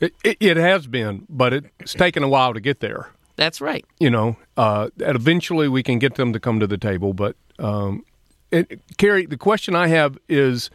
It, 0.00 0.14
it, 0.24 0.36
it 0.40 0.56
has 0.56 0.86
been, 0.88 1.26
but 1.28 1.52
it's 1.52 1.94
taken 1.94 2.24
a 2.24 2.28
while 2.28 2.54
to 2.54 2.60
get 2.60 2.80
there. 2.80 3.10
That's 3.36 3.60
right. 3.60 3.84
You 4.00 4.10
know, 4.10 4.36
uh, 4.56 4.90
eventually 4.98 5.68
we 5.68 5.82
can 5.82 5.98
get 5.98 6.16
them 6.16 6.32
to 6.32 6.40
come 6.40 6.58
to 6.60 6.66
the 6.66 6.78
table. 6.78 7.12
But, 7.12 7.36
um, 7.58 8.04
it, 8.50 8.80
Carrie, 8.98 9.26
the 9.26 9.36
question 9.36 9.76
I 9.76 9.86
have 9.86 10.18
is 10.28 10.70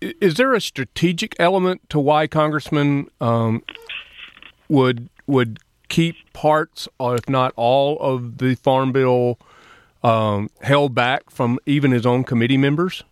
is 0.00 0.34
there 0.34 0.54
a 0.54 0.60
strategic 0.60 1.34
element 1.40 1.88
to 1.90 1.98
why 1.98 2.26
congressmen 2.28 3.08
um, 3.20 3.64
would 4.68 5.08
would 5.26 5.58
keep 5.88 6.16
parts, 6.32 6.88
or 6.98 7.16
if 7.16 7.28
not 7.28 7.52
all, 7.56 7.98
of 8.00 8.38
the 8.38 8.54
farm 8.54 8.92
bill 8.92 9.38
um, 10.02 10.50
held 10.62 10.94
back 10.94 11.30
from 11.30 11.58
even 11.66 11.90
his 11.90 12.06
own 12.06 12.24
committee 12.24 12.56
members? 12.56 13.02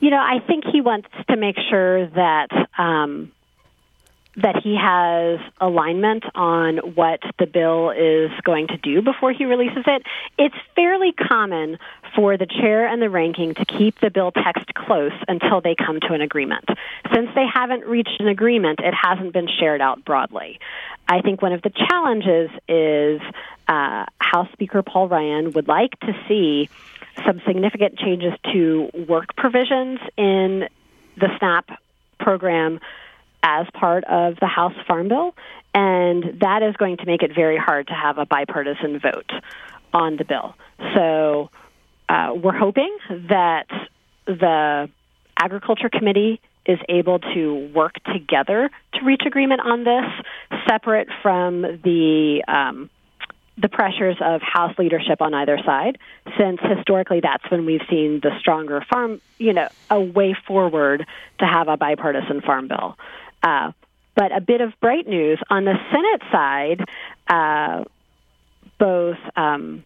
You 0.00 0.10
know, 0.10 0.18
I 0.18 0.40
think 0.46 0.64
he 0.70 0.80
wants 0.80 1.08
to 1.30 1.36
make 1.36 1.56
sure 1.70 2.06
that 2.08 2.48
um, 2.76 3.32
that 4.36 4.60
he 4.62 4.76
has 4.76 5.38
alignment 5.60 6.24
on 6.34 6.78
what 6.94 7.20
the 7.38 7.46
bill 7.46 7.90
is 7.90 8.30
going 8.42 8.66
to 8.68 8.76
do 8.78 9.00
before 9.00 9.32
he 9.32 9.44
releases 9.44 9.84
it. 9.86 10.02
It's 10.38 10.54
fairly 10.74 11.12
common 11.12 11.78
for 12.16 12.36
the 12.36 12.46
chair 12.46 12.86
and 12.86 13.00
the 13.00 13.10
ranking 13.10 13.54
to 13.54 13.64
keep 13.64 14.00
the 14.00 14.10
bill 14.10 14.32
text 14.32 14.74
close 14.74 15.12
until 15.28 15.60
they 15.60 15.74
come 15.74 16.00
to 16.00 16.14
an 16.14 16.20
agreement. 16.20 16.68
Since 17.12 17.30
they 17.34 17.46
haven't 17.52 17.86
reached 17.86 18.20
an 18.20 18.28
agreement, 18.28 18.80
it 18.80 18.94
hasn't 18.94 19.32
been 19.32 19.48
shared 19.48 19.80
out 19.80 20.04
broadly. 20.04 20.58
I 21.08 21.20
think 21.20 21.40
one 21.40 21.52
of 21.52 21.62
the 21.62 21.70
challenges 21.70 22.50
is 22.68 23.20
uh, 23.68 24.06
House 24.18 24.48
Speaker 24.52 24.82
Paul 24.82 25.08
Ryan 25.08 25.52
would 25.52 25.68
like 25.68 25.98
to 26.00 26.12
see 26.28 26.68
some 27.24 27.40
significant 27.46 27.98
changes 27.98 28.32
to 28.52 28.90
work 29.08 29.36
provisions 29.36 30.00
in 30.16 30.68
the 31.16 31.28
SNAP 31.38 31.70
program 32.18 32.80
as 33.44 33.66
part 33.74 34.04
of 34.04 34.36
the 34.40 34.46
House 34.46 34.74
Farm 34.88 35.08
Bill, 35.08 35.34
and 35.74 36.40
that 36.40 36.62
is 36.62 36.74
going 36.76 36.96
to 36.96 37.06
make 37.06 37.22
it 37.22 37.32
very 37.34 37.58
hard 37.58 37.88
to 37.88 37.92
have 37.92 38.16
a 38.16 38.24
bipartisan 38.24 38.98
vote 38.98 39.30
on 39.92 40.16
the 40.16 40.24
bill. 40.24 40.54
So 40.94 41.50
uh, 42.08 42.32
we're 42.34 42.56
hoping 42.56 42.96
that 43.28 43.66
the 44.26 44.88
Agriculture 45.38 45.90
Committee 45.90 46.40
is 46.64 46.78
able 46.88 47.18
to 47.18 47.70
work 47.74 47.96
together 48.12 48.70
to 48.94 49.04
reach 49.04 49.22
agreement 49.26 49.60
on 49.60 49.84
this, 49.84 50.60
separate 50.66 51.08
from 51.22 51.60
the 51.60 52.42
um, 52.48 52.88
the 53.56 53.68
pressures 53.68 54.16
of 54.20 54.40
House 54.42 54.76
leadership 54.78 55.20
on 55.20 55.32
either 55.32 55.58
side, 55.64 55.98
since 56.38 56.58
historically 56.60 57.20
that's 57.20 57.48
when 57.50 57.66
we've 57.66 57.82
seen 57.88 58.18
the 58.20 58.30
stronger 58.40 58.84
farm, 58.90 59.20
you 59.38 59.52
know, 59.52 59.68
a 59.90 60.00
way 60.00 60.34
forward 60.46 61.06
to 61.38 61.46
have 61.46 61.68
a 61.68 61.76
bipartisan 61.76 62.40
farm 62.40 62.66
bill. 62.66 62.96
Uh, 63.44 63.72
but 64.16 64.34
a 64.34 64.40
bit 64.40 64.60
of 64.60 64.72
bright 64.80 65.06
news 65.06 65.38
on 65.50 65.64
the 65.64 65.74
Senate 65.92 66.22
side, 66.32 66.84
uh, 67.28 67.84
both 68.78 69.18
um, 69.36 69.84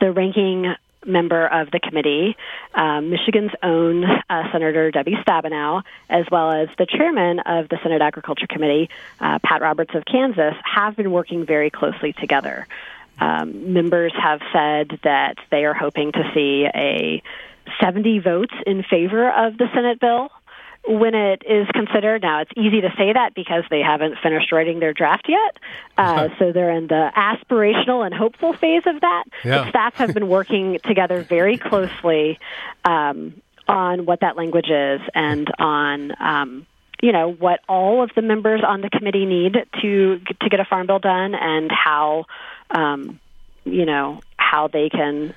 the 0.00 0.12
ranking 0.12 0.74
member 1.06 1.46
of 1.46 1.70
the 1.70 1.80
committee, 1.80 2.36
um, 2.74 3.10
Michigan's 3.10 3.50
own 3.62 4.04
uh, 4.04 4.50
Senator 4.52 4.90
Debbie 4.90 5.16
Stabenow, 5.26 5.82
as 6.08 6.24
well 6.30 6.50
as 6.50 6.68
the 6.78 6.86
chairman 6.86 7.40
of 7.40 7.68
the 7.68 7.78
Senate 7.82 8.00
Agriculture 8.00 8.46
Committee, 8.46 8.88
uh, 9.20 9.38
Pat 9.42 9.60
Roberts 9.60 9.94
of 9.94 10.04
Kansas, 10.06 10.54
have 10.64 10.96
been 10.96 11.10
working 11.10 11.44
very 11.44 11.68
closely 11.68 12.14
together. 12.14 12.66
Um, 13.20 13.74
members 13.74 14.12
have 14.20 14.40
said 14.52 14.98
that 15.02 15.36
they 15.50 15.64
are 15.66 15.74
hoping 15.74 16.12
to 16.12 16.30
see 16.34 16.66
a 16.74 17.22
70 17.80 18.20
votes 18.20 18.54
in 18.66 18.82
favor 18.82 19.30
of 19.30 19.58
the 19.58 19.68
Senate 19.74 20.00
bill 20.00 20.30
when 20.86 21.14
it 21.14 21.42
is 21.46 21.66
considered. 21.72 22.22
Now, 22.22 22.40
it's 22.40 22.50
easy 22.56 22.80
to 22.82 22.92
say 22.96 23.12
that 23.12 23.34
because 23.34 23.64
they 23.70 23.80
haven't 23.80 24.18
finished 24.22 24.52
writing 24.52 24.80
their 24.80 24.92
draft 24.92 25.28
yet. 25.28 25.58
Uh, 25.96 26.28
so 26.38 26.52
they're 26.52 26.70
in 26.70 26.86
the 26.86 27.10
aspirational 27.16 28.04
and 28.04 28.14
hopeful 28.14 28.52
phase 28.52 28.82
of 28.86 29.00
that. 29.00 29.24
Yeah. 29.44 29.68
Staff 29.70 29.94
have 29.94 30.14
been 30.14 30.28
working 30.28 30.78
together 30.84 31.22
very 31.22 31.56
closely 31.56 32.38
um, 32.84 33.40
on 33.66 34.06
what 34.06 34.20
that 34.20 34.36
language 34.36 34.70
is 34.70 35.00
and 35.14 35.50
on. 35.58 36.12
Um, 36.20 36.66
you 37.02 37.12
know 37.12 37.32
what 37.32 37.60
all 37.68 38.02
of 38.02 38.10
the 38.16 38.22
members 38.22 38.62
on 38.66 38.80
the 38.80 38.88
committee 38.88 39.26
need 39.26 39.56
to 39.82 40.20
to 40.40 40.48
get 40.48 40.58
a 40.58 40.64
farm 40.64 40.86
bill 40.86 41.00
done, 41.00 41.34
and 41.34 41.70
how 41.70 42.24
um, 42.70 43.20
you 43.64 43.84
know 43.84 44.20
how 44.38 44.68
they 44.68 44.88
can 44.88 45.34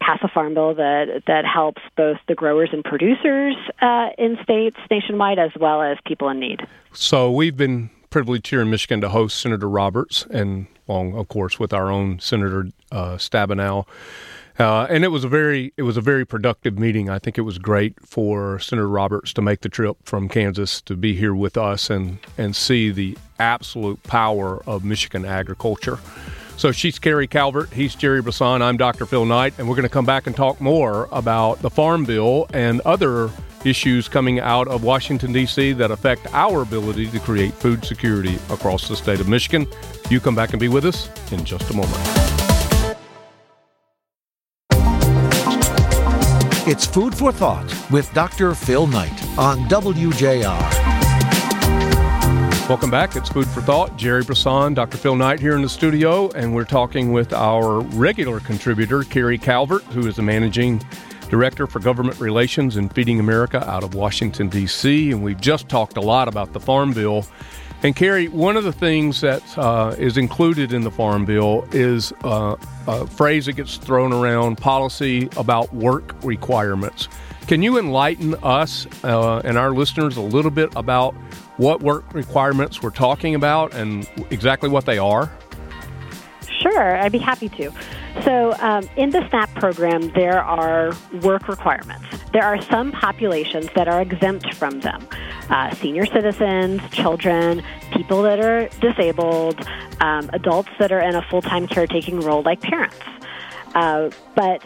pass 0.00 0.18
a 0.22 0.28
farm 0.28 0.54
bill 0.54 0.74
that 0.74 1.22
that 1.26 1.44
helps 1.44 1.82
both 1.96 2.18
the 2.28 2.34
growers 2.34 2.70
and 2.72 2.84
producers 2.84 3.56
uh, 3.80 4.08
in 4.18 4.38
states 4.42 4.76
nationwide 4.90 5.38
as 5.38 5.50
well 5.58 5.82
as 5.82 5.98
people 6.06 6.28
in 6.28 6.40
need. 6.40 6.66
So 6.92 7.30
we've 7.30 7.56
been 7.56 7.90
privileged 8.10 8.48
here 8.48 8.62
in 8.62 8.70
Michigan 8.70 9.00
to 9.02 9.08
host 9.08 9.40
Senator 9.40 9.68
Roberts, 9.68 10.26
and 10.30 10.66
along, 10.88 11.16
of 11.16 11.28
course, 11.28 11.58
with 11.58 11.72
our 11.72 11.90
own 11.90 12.18
Senator 12.18 12.68
uh, 12.90 13.16
Stabenow. 13.16 13.86
Uh, 14.58 14.86
and 14.88 15.04
it 15.04 15.08
was 15.08 15.22
a 15.22 15.28
very 15.28 15.74
it 15.76 15.82
was 15.82 15.96
a 15.96 16.00
very 16.00 16.24
productive 16.24 16.78
meeting. 16.78 17.10
I 17.10 17.18
think 17.18 17.36
it 17.36 17.42
was 17.42 17.58
great 17.58 17.94
for 18.00 18.58
Senator 18.58 18.88
Roberts 18.88 19.34
to 19.34 19.42
make 19.42 19.60
the 19.60 19.68
trip 19.68 19.98
from 20.04 20.28
Kansas 20.28 20.80
to 20.82 20.96
be 20.96 21.14
here 21.14 21.34
with 21.34 21.58
us 21.58 21.90
and 21.90 22.18
and 22.38 22.56
see 22.56 22.90
the 22.90 23.18
absolute 23.38 24.02
power 24.04 24.62
of 24.66 24.82
Michigan 24.82 25.26
agriculture. 25.26 25.98
So 26.56 26.72
she's 26.72 26.98
Carrie 26.98 27.26
Calvert. 27.26 27.70
He's 27.70 27.94
Jerry 27.94 28.22
Brisson. 28.22 28.62
I'm 28.62 28.78
Dr. 28.78 29.04
Phil 29.04 29.26
Knight, 29.26 29.52
and 29.58 29.68
we're 29.68 29.74
going 29.74 29.82
to 29.82 29.90
come 29.90 30.06
back 30.06 30.26
and 30.26 30.34
talk 30.34 30.58
more 30.60 31.06
about 31.12 31.60
the 31.60 31.68
Farm 31.68 32.04
Bill 32.04 32.46
and 32.54 32.80
other 32.82 33.30
issues 33.64 34.08
coming 34.08 34.40
out 34.40 34.66
of 34.68 34.82
Washington, 34.82 35.32
D.C. 35.32 35.72
that 35.72 35.90
affect 35.90 36.26
our 36.32 36.62
ability 36.62 37.08
to 37.10 37.20
create 37.20 37.52
food 37.52 37.84
security 37.84 38.36
across 38.48 38.88
the 38.88 38.96
state 38.96 39.20
of 39.20 39.28
Michigan. 39.28 39.66
You 40.08 40.18
come 40.18 40.34
back 40.34 40.50
and 40.50 40.60
be 40.60 40.68
with 40.68 40.86
us 40.86 41.10
in 41.30 41.44
just 41.44 41.68
a 41.70 41.74
moment. 41.74 41.98
It's 46.68 46.86
Food 46.86 47.14
for 47.14 47.32
Thought 47.32 47.72
with 47.90 48.12
Dr. 48.14 48.54
Phil 48.54 48.86
Knight 48.86 49.38
on 49.38 49.58
WJR. 49.68 51.05
Welcome 52.68 52.90
back. 52.90 53.14
It's 53.14 53.28
Food 53.28 53.46
for 53.46 53.60
Thought. 53.60 53.96
Jerry 53.96 54.24
Brisson, 54.24 54.74
Dr. 54.74 54.96
Phil 54.96 55.14
Knight 55.14 55.38
here 55.38 55.54
in 55.54 55.62
the 55.62 55.68
studio, 55.68 56.28
and 56.32 56.52
we're 56.52 56.64
talking 56.64 57.12
with 57.12 57.32
our 57.32 57.78
regular 57.80 58.40
contributor, 58.40 59.04
Carrie 59.04 59.38
Calvert, 59.38 59.84
who 59.84 60.08
is 60.08 60.16
the 60.16 60.22
managing 60.22 60.84
director 61.30 61.68
for 61.68 61.78
government 61.78 62.18
relations 62.18 62.76
in 62.76 62.88
Feeding 62.88 63.20
America 63.20 63.64
out 63.70 63.84
of 63.84 63.94
Washington, 63.94 64.48
D.C. 64.48 65.12
And 65.12 65.22
we've 65.22 65.40
just 65.40 65.68
talked 65.68 65.96
a 65.96 66.00
lot 66.00 66.26
about 66.26 66.54
the 66.54 66.58
Farm 66.58 66.92
Bill. 66.92 67.24
And 67.84 67.94
Carrie, 67.94 68.26
one 68.26 68.56
of 68.56 68.64
the 68.64 68.72
things 68.72 69.20
that 69.20 69.44
uh, 69.56 69.94
is 69.96 70.16
included 70.16 70.72
in 70.72 70.82
the 70.82 70.90
Farm 70.90 71.24
Bill 71.24 71.64
is 71.70 72.12
uh, 72.24 72.56
a 72.88 73.06
phrase 73.06 73.46
that 73.46 73.52
gets 73.52 73.76
thrown 73.76 74.12
around 74.12 74.58
policy 74.58 75.28
about 75.36 75.72
work 75.72 76.16
requirements. 76.24 77.06
Can 77.46 77.62
you 77.62 77.78
enlighten 77.78 78.34
us 78.42 78.88
uh, 79.04 79.38
and 79.44 79.56
our 79.56 79.70
listeners 79.70 80.16
a 80.16 80.20
little 80.20 80.50
bit 80.50 80.74
about 80.74 81.14
what 81.56 81.80
work 81.80 82.04
requirements 82.12 82.82
we're 82.82 82.90
talking 82.90 83.34
about 83.34 83.74
and 83.74 84.08
exactly 84.30 84.68
what 84.68 84.84
they 84.86 84.98
are? 84.98 85.32
Sure, 86.62 86.96
I'd 86.96 87.12
be 87.12 87.18
happy 87.18 87.48
to. 87.50 87.72
So, 88.24 88.54
um, 88.60 88.88
in 88.96 89.10
the 89.10 89.28
SNAP 89.28 89.54
program, 89.56 90.08
there 90.12 90.42
are 90.42 90.96
work 91.22 91.48
requirements. 91.48 92.06
There 92.32 92.42
are 92.42 92.60
some 92.62 92.92
populations 92.92 93.68
that 93.74 93.88
are 93.88 94.00
exempt 94.00 94.54
from 94.54 94.80
them 94.80 95.06
uh, 95.50 95.74
senior 95.74 96.06
citizens, 96.06 96.80
children, 96.90 97.62
people 97.92 98.22
that 98.22 98.40
are 98.40 98.68
disabled, 98.80 99.60
um, 100.00 100.28
adults 100.32 100.70
that 100.78 100.92
are 100.92 101.00
in 101.00 101.14
a 101.14 101.22
full 101.22 101.42
time 101.42 101.66
caretaking 101.66 102.20
role, 102.20 102.42
like 102.42 102.60
parents. 102.60 102.96
Uh, 103.74 104.10
but 104.34 104.62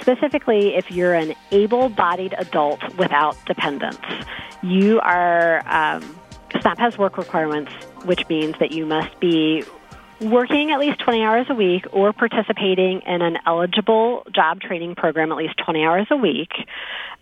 specifically, 0.00 0.74
if 0.74 0.90
you're 0.90 1.14
an 1.14 1.34
able 1.50 1.88
bodied 1.88 2.34
adult 2.38 2.80
without 2.96 3.36
dependents, 3.46 4.02
you 4.62 5.00
are, 5.00 5.66
um, 5.68 6.18
SNAP 6.60 6.78
has 6.78 6.98
work 6.98 7.18
requirements, 7.18 7.72
which 8.04 8.28
means 8.28 8.54
that 8.60 8.72
you 8.72 8.86
must 8.86 9.18
be 9.20 9.64
working 10.20 10.70
at 10.70 10.78
least 10.78 10.98
20 11.00 11.22
hours 11.22 11.46
a 11.50 11.54
week 11.54 11.84
or 11.92 12.12
participating 12.12 13.02
in 13.02 13.22
an 13.22 13.36
eligible 13.46 14.26
job 14.34 14.60
training 14.60 14.94
program 14.94 15.30
at 15.30 15.38
least 15.38 15.54
20 15.64 15.84
hours 15.84 16.06
a 16.10 16.16
week 16.16 16.50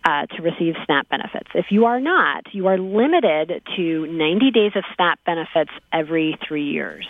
uh, 0.05 0.25
to 0.27 0.41
receive 0.41 0.75
SNAP 0.85 1.09
benefits. 1.09 1.49
If 1.53 1.65
you 1.71 1.85
are 1.85 1.99
not, 1.99 2.53
you 2.53 2.67
are 2.67 2.77
limited 2.77 3.61
to 3.75 4.07
90 4.07 4.51
days 4.51 4.71
of 4.75 4.83
SNAP 4.95 5.19
benefits 5.25 5.71
every 5.91 6.37
three 6.47 6.71
years. 6.71 7.05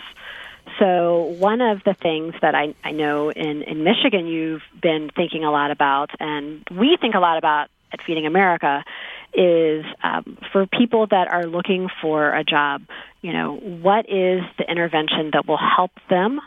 So, 0.78 1.34
one 1.38 1.60
of 1.60 1.82
the 1.84 1.94
things 1.94 2.34
that 2.42 2.54
I, 2.54 2.74
I 2.84 2.92
know 2.92 3.30
in, 3.30 3.62
in 3.62 3.84
Michigan 3.84 4.26
you've 4.26 4.62
been 4.80 5.10
thinking 5.14 5.44
a 5.44 5.50
lot 5.50 5.70
about, 5.70 6.10
and 6.20 6.66
we 6.70 6.98
think 7.00 7.14
a 7.14 7.20
lot 7.20 7.38
about 7.38 7.68
at 7.92 8.02
Feeding 8.02 8.26
America, 8.26 8.84
is 9.32 9.84
um, 10.02 10.38
for 10.52 10.66
people 10.66 11.06
that 11.06 11.28
are 11.28 11.46
looking 11.46 11.88
for 12.00 12.34
a 12.34 12.42
job, 12.42 12.82
you 13.22 13.32
know, 13.32 13.56
what 13.56 14.08
is 14.08 14.42
the 14.58 14.64
intervention 14.68 15.30
that 15.32 15.46
will 15.46 15.58
help 15.58 15.92
them 16.10 16.40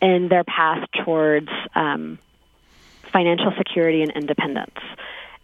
in 0.00 0.28
their 0.28 0.44
path 0.44 0.88
towards 1.04 1.48
um, 1.74 2.18
financial 3.12 3.52
security 3.56 4.02
and 4.02 4.12
independence? 4.12 4.78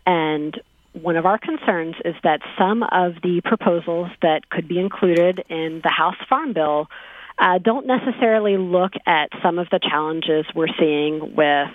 And 0.07 0.61
one 0.93 1.17
of 1.17 1.27
our 1.27 1.39
concerns 1.39 1.97
is 2.05 2.15
that 2.23 2.41
some 2.57 2.83
of 2.85 3.15
the 3.23 3.41
proposals 3.45 4.11
that 4.23 4.49
could 4.49 4.69
be 4.69 4.79
included 4.79 5.45
in 5.49 5.81
the 5.83 5.91
House 5.91 6.17
Farm 6.29 6.53
Bill 6.53 6.89
uh, 7.39 7.59
don't 7.59 7.87
necessarily 7.87 8.57
look 8.57 8.93
at 9.07 9.31
some 9.43 9.59
of 9.59 9.69
the 9.71 9.81
challenges 9.81 10.47
we're 10.55 10.75
seeing 10.79 11.35
with 11.35 11.71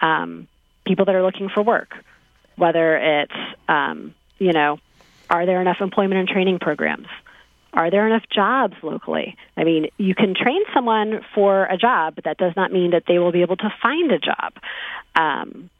um, 0.00 0.48
people 0.86 1.04
that 1.06 1.14
are 1.14 1.22
looking 1.22 1.48
for 1.48 1.62
work, 1.62 1.94
whether 2.56 2.96
it's, 2.96 3.32
um, 3.68 4.14
you 4.38 4.52
know, 4.52 4.78
are 5.30 5.46
there 5.46 5.60
enough 5.60 5.78
employment 5.80 6.20
and 6.20 6.28
training 6.28 6.58
programs? 6.58 7.06
Are 7.72 7.90
there 7.90 8.06
enough 8.06 8.24
jobs 8.34 8.74
locally? 8.82 9.36
I 9.56 9.64
mean, 9.64 9.86
you 9.96 10.14
can 10.14 10.34
train 10.34 10.62
someone 10.74 11.24
for 11.34 11.64
a 11.64 11.78
job, 11.78 12.14
but 12.16 12.24
that 12.24 12.36
does 12.36 12.52
not 12.54 12.70
mean 12.70 12.90
that 12.90 13.04
they 13.08 13.18
will 13.18 13.32
be 13.32 13.40
able 13.40 13.56
to 13.56 13.72
find 13.82 14.12
a 14.12 14.18
job. 14.18 14.52
Um, 15.16 15.70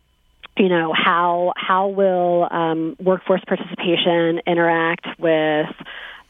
you 0.57 0.69
know 0.69 0.93
how 0.93 1.55
how 1.57 1.89
will 1.89 2.47
um, 2.51 2.97
workforce 3.01 3.43
participation 3.47 4.41
interact 4.47 5.07
with 5.19 5.69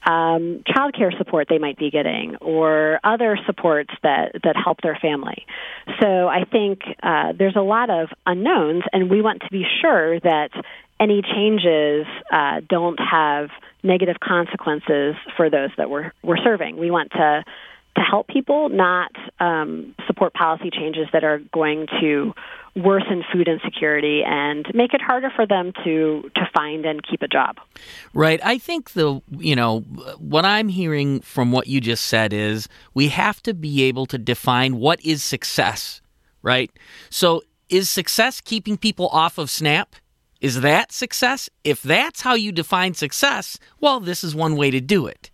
um, 0.04 0.62
child 0.66 0.94
care 0.96 1.12
support 1.16 1.46
they 1.48 1.58
might 1.58 1.78
be 1.78 1.90
getting 1.90 2.36
or 2.36 2.98
other 3.04 3.38
supports 3.46 3.90
that, 4.02 4.32
that 4.44 4.56
help 4.56 4.80
their 4.82 4.96
family. 5.00 5.46
So 6.00 6.28
I 6.28 6.44
think 6.44 6.80
uh, 7.02 7.32
there's 7.38 7.56
a 7.56 7.62
lot 7.62 7.90
of 7.90 8.08
unknowns, 8.26 8.82
and 8.92 9.10
we 9.10 9.22
want 9.22 9.42
to 9.42 9.48
be 9.50 9.64
sure 9.80 10.18
that 10.20 10.50
any 10.98 11.22
changes 11.22 12.06
uh, 12.32 12.60
don't 12.68 12.98
have 12.98 13.50
negative 13.82 14.16
consequences 14.22 15.14
for 15.36 15.50
those 15.50 15.70
that 15.76 15.90
we're, 15.90 16.12
we're 16.22 16.42
serving. 16.42 16.76
We 16.76 16.90
want 16.90 17.10
to 17.12 17.44
to 17.94 18.00
help 18.00 18.26
people, 18.26 18.70
not 18.70 19.12
um, 19.38 19.94
support 20.06 20.32
policy 20.32 20.70
changes 20.70 21.08
that 21.12 21.24
are 21.24 21.40
going 21.52 21.86
to 22.00 22.32
worsen 22.74 23.22
food 23.30 23.48
insecurity 23.48 24.22
and 24.24 24.66
make 24.74 24.94
it 24.94 25.02
harder 25.02 25.30
for 25.34 25.46
them 25.46 25.72
to 25.84 26.30
to 26.34 26.48
find 26.54 26.86
and 26.86 27.02
keep 27.02 27.22
a 27.22 27.28
job. 27.28 27.58
Right. 28.14 28.40
I 28.42 28.58
think 28.58 28.92
the 28.92 29.20
you 29.30 29.54
know 29.54 29.80
what 30.18 30.44
I'm 30.44 30.68
hearing 30.68 31.20
from 31.20 31.52
what 31.52 31.66
you 31.66 31.80
just 31.80 32.06
said 32.06 32.32
is 32.32 32.68
we 32.94 33.08
have 33.08 33.42
to 33.42 33.54
be 33.54 33.82
able 33.82 34.06
to 34.06 34.18
define 34.18 34.76
what 34.76 35.04
is 35.04 35.22
success, 35.22 36.00
right? 36.42 36.70
So 37.10 37.42
is 37.68 37.90
success 37.90 38.40
keeping 38.40 38.76
people 38.76 39.08
off 39.08 39.38
of 39.38 39.50
SNAP? 39.50 39.96
Is 40.40 40.60
that 40.62 40.92
success? 40.92 41.48
If 41.62 41.82
that's 41.82 42.22
how 42.22 42.34
you 42.34 42.52
define 42.52 42.94
success, 42.94 43.58
well, 43.80 44.00
this 44.00 44.24
is 44.24 44.34
one 44.34 44.56
way 44.56 44.70
to 44.70 44.80
do 44.80 45.06
it. 45.06 45.30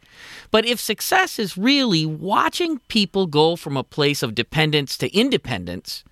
But 0.50 0.66
if 0.66 0.78
success 0.80 1.38
is 1.38 1.56
really 1.56 2.04
watching 2.04 2.78
people 2.88 3.26
go 3.26 3.56
from 3.56 3.76
a 3.76 3.84
place 3.84 4.22
of 4.22 4.34
dependence 4.34 4.98
to 4.98 5.14
independence, 5.16 6.04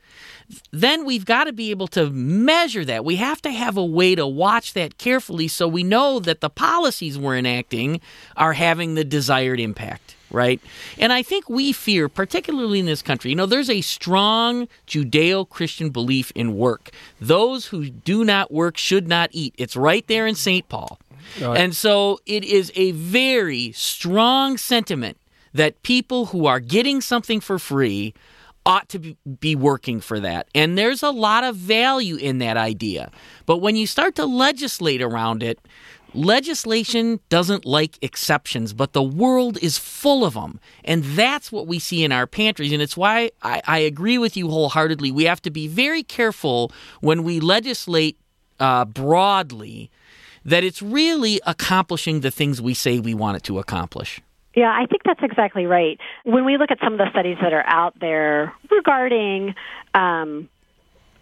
then 0.70 1.04
we've 1.04 1.25
got 1.25 1.44
to 1.44 1.52
be 1.52 1.70
able 1.70 1.88
to 1.88 2.11
measure 2.11 2.85
that. 2.85 3.04
We 3.04 3.16
have 3.16 3.42
to 3.42 3.50
have 3.50 3.76
a 3.76 3.85
way 3.85 4.14
to 4.14 4.26
watch 4.26 4.73
that 4.75 4.99
carefully 4.99 5.49
so 5.49 5.66
we 5.66 5.82
know 5.82 6.20
that 6.20 6.40
the 6.40 6.50
policies 6.50 7.18
we're 7.18 7.37
enacting 7.37 8.00
are 8.37 8.52
having 8.52 8.94
the 8.94 9.04
desired 9.04 9.61
impact 9.61 10.16
right? 10.30 10.61
And 10.99 11.12
I 11.12 11.23
think 11.23 11.49
we 11.49 11.73
fear, 11.73 12.08
particularly 12.08 12.80
in 12.80 12.87
this 12.87 13.02
country, 13.02 13.30
you 13.30 13.37
know, 13.37 13.46
there's 13.46 13.70
a 13.70 13.80
strong 13.80 14.68
Judeo 14.87 15.49
Christian 15.49 15.90
belief 15.90 16.32
in 16.35 16.56
work. 16.56 16.90
Those 17.20 17.66
who 17.66 17.90
do 17.90 18.25
not 18.25 18.52
work 18.52 18.76
should 18.76 19.08
not 19.08 19.30
eat. 19.32 19.54
It's 19.56 19.76
right 19.76 20.06
there 20.08 20.26
in 20.26 20.35
St. 20.35 20.68
Paul. 20.68 20.99
Right. 21.40 21.58
And 21.58 21.75
so 21.75 22.20
it 22.26 22.44
is 22.44 22.73
a 22.75 22.92
very 22.92 23.73
strong 23.73 24.58
sentiment 24.58 25.16
that 25.52 25.82
people 25.82 26.26
who 26.26 26.46
are 26.46 26.61
getting 26.61 27.00
something 27.00 27.40
for 27.40 27.58
free 27.58 28.14
ought 28.66 28.88
to 28.90 29.16
be 29.40 29.54
working 29.54 30.00
for 30.00 30.20
that. 30.20 30.49
And 30.54 30.76
there's 30.76 31.02
a 31.02 31.11
lot 31.11 31.44
of 31.44 31.56
value 31.56 32.16
in 32.16 32.38
that 32.38 32.56
idea. 32.56 33.11
But 33.46 33.58
when 33.58 33.76
you 33.76 33.87
start 33.87 34.16
to 34.16 34.26
legislate 34.26 35.00
around 35.00 35.42
it, 35.44 35.61
legislation 36.12 37.20
doesn't 37.28 37.64
like 37.64 37.96
exceptions, 38.02 38.73
but 38.73 38.92
the 38.92 39.02
world 39.02 39.56
is 39.62 39.78
full 39.78 40.25
of 40.25 40.35
them. 40.35 40.58
And 40.85 41.04
that's 41.04 41.52
what 41.52 41.66
we 41.68 41.78
see 41.78 42.02
in 42.02 42.11
our 42.11 42.26
pantries. 42.26 42.73
And 42.73 42.82
it's 42.82 42.96
why 42.96 43.30
I, 43.42 43.62
I 43.66 43.78
agree 43.78 44.18
with 44.18 44.37
you 44.37 44.50
wholeheartedly. 44.50 45.12
We 45.12 45.25
have 45.25 45.42
to 45.42 45.50
be 45.50 45.68
very 45.68 46.02
careful 46.02 46.73
when 47.00 47.23
we 47.23 47.38
legislate 47.38 48.18
uh, 48.58 48.85
broadly 48.85 49.90
that 50.45 50.64
it's 50.64 50.80
really 50.80 51.40
accomplishing 51.47 52.21
the 52.21 52.30
things 52.30 52.62
we 52.62 52.75
say 52.75 52.99
we 52.99 53.14
want 53.14 53.36
it 53.36 53.43
to 53.45 53.58
accomplish. 53.58 54.21
Yeah, 54.56 54.73
I 54.75 54.86
think 54.86 55.02
that's 55.04 55.23
exactly 55.23 55.66
right. 55.66 56.00
When 56.25 56.47
we 56.47 56.56
look 56.56 56.71
at 56.71 56.78
some 56.82 56.95
of 56.95 56.99
the 56.99 57.10
studies 57.10 57.36
that 57.42 57.52
are 57.52 57.64
out 57.66 57.95
there 58.00 58.54
regarding, 58.71 59.54
um, 59.92 60.49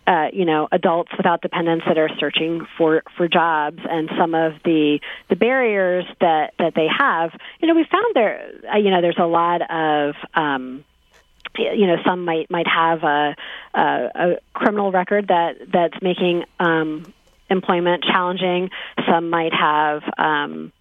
uh, 0.07 0.29
you 0.33 0.44
know, 0.44 0.68
adults 0.70 1.11
without 1.16 1.42
dependents 1.42 1.85
that 1.88 1.99
are 1.99 2.09
searching 2.20 2.64
for 2.79 3.03
for 3.16 3.27
jobs, 3.27 3.81
and 3.90 4.09
some 4.16 4.37
of 4.37 4.53
the 4.64 5.01
the 5.31 5.35
barriers 5.35 6.05
that 6.20 6.55
that 6.61 6.75
they 6.77 6.87
have, 6.87 7.33
you 7.61 7.66
know, 7.66 7.75
we 7.75 7.85
found 7.90 8.14
there, 8.14 8.53
uh, 8.73 8.79
you 8.79 8.90
know, 8.90 9.01
there's 9.01 9.18
a 9.18 9.27
lot 9.27 9.62
of 9.68 10.14
um, 10.35 10.85
you 11.59 11.88
know 11.88 11.97
some 12.07 12.25
might 12.25 12.49
might 12.53 12.68
have 12.68 13.03
a, 13.03 13.35
a, 13.75 13.81
a 14.14 14.37
criminal 14.53 14.92
record 14.92 15.27
that 15.27 15.57
that's 15.73 16.01
making 16.01 16.44
um, 16.61 17.12
employment 17.51 18.05
challenging. 18.05 18.70
Some 19.11 19.29
might 19.29 19.53
have 19.53 20.03
um, 20.18 20.73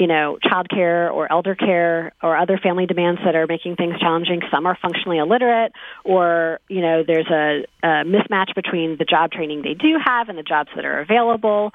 you 0.00 0.06
know, 0.06 0.38
childcare 0.42 1.12
or 1.12 1.30
elder 1.30 1.54
care 1.54 2.12
or 2.22 2.34
other 2.34 2.56
family 2.56 2.86
demands 2.86 3.20
that 3.22 3.36
are 3.36 3.46
making 3.46 3.76
things 3.76 4.00
challenging. 4.00 4.40
Some 4.50 4.64
are 4.64 4.76
functionally 4.80 5.18
illiterate, 5.18 5.72
or 6.04 6.58
you 6.68 6.80
know, 6.80 7.04
there's 7.06 7.28
a, 7.28 7.66
a 7.86 7.86
mismatch 8.06 8.54
between 8.54 8.96
the 8.96 9.04
job 9.04 9.30
training 9.30 9.60
they 9.60 9.74
do 9.74 9.98
have 10.02 10.30
and 10.30 10.38
the 10.38 10.42
jobs 10.42 10.70
that 10.74 10.86
are 10.86 11.00
available. 11.00 11.72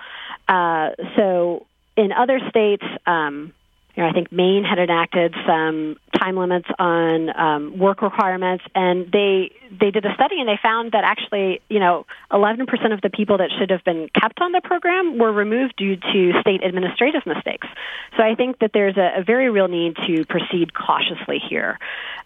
Uh, 0.48 0.90
so, 1.16 1.68
in 1.96 2.12
other 2.12 2.40
states, 2.50 2.84
um, 3.06 3.54
you 3.96 4.04
know, 4.04 4.10
I 4.10 4.12
think 4.12 4.32
Maine 4.32 4.66
had 4.66 4.78
enacted 4.78 5.34
some 5.48 5.96
time 6.20 6.36
limits 6.36 6.68
on 6.78 7.40
um, 7.40 7.78
work 7.78 8.02
requirements, 8.02 8.64
and 8.76 9.10
they 9.12 9.52
they 9.80 9.92
did 9.92 10.06
a 10.06 10.14
study 10.16 10.40
and 10.40 10.50
they 10.50 10.60
found 10.62 10.92
that 10.92 11.04
actually, 11.04 11.62
you 11.70 11.80
know, 11.80 12.06
11% 12.32 12.94
of 12.94 13.02
the 13.02 13.10
people 13.10 13.38
that 13.38 13.50
should 13.58 13.70
have 13.70 13.84
been 13.84 14.10
kept 14.20 14.40
on 14.42 14.52
the 14.52 14.62
program 14.62 15.18
were 15.18 15.32
removed 15.32 15.76
due 15.78 15.96
to 15.96 16.34
state 16.42 16.64
administrative 16.64 17.26
mistakes. 17.26 17.68
So 18.16 18.24
I 18.24 18.36
think 18.36 18.60
that 18.60 18.72
there's 18.74 18.98
a, 18.98 19.20
a 19.20 19.24
very 19.24 19.50
real 19.50 19.68
need 19.68 19.96
to 20.08 20.26
proceed 20.26 20.74
cautiously 20.74 21.40
here. 21.50 21.80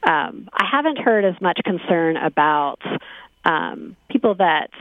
Um, 0.04 0.50
I 0.54 0.66
haven't 0.72 0.98
heard 0.98 1.24
as 1.26 1.40
much 1.42 1.60
concern 1.64 2.18
about 2.18 2.82
um, 3.46 3.96
people 4.10 4.36
that 4.36 4.72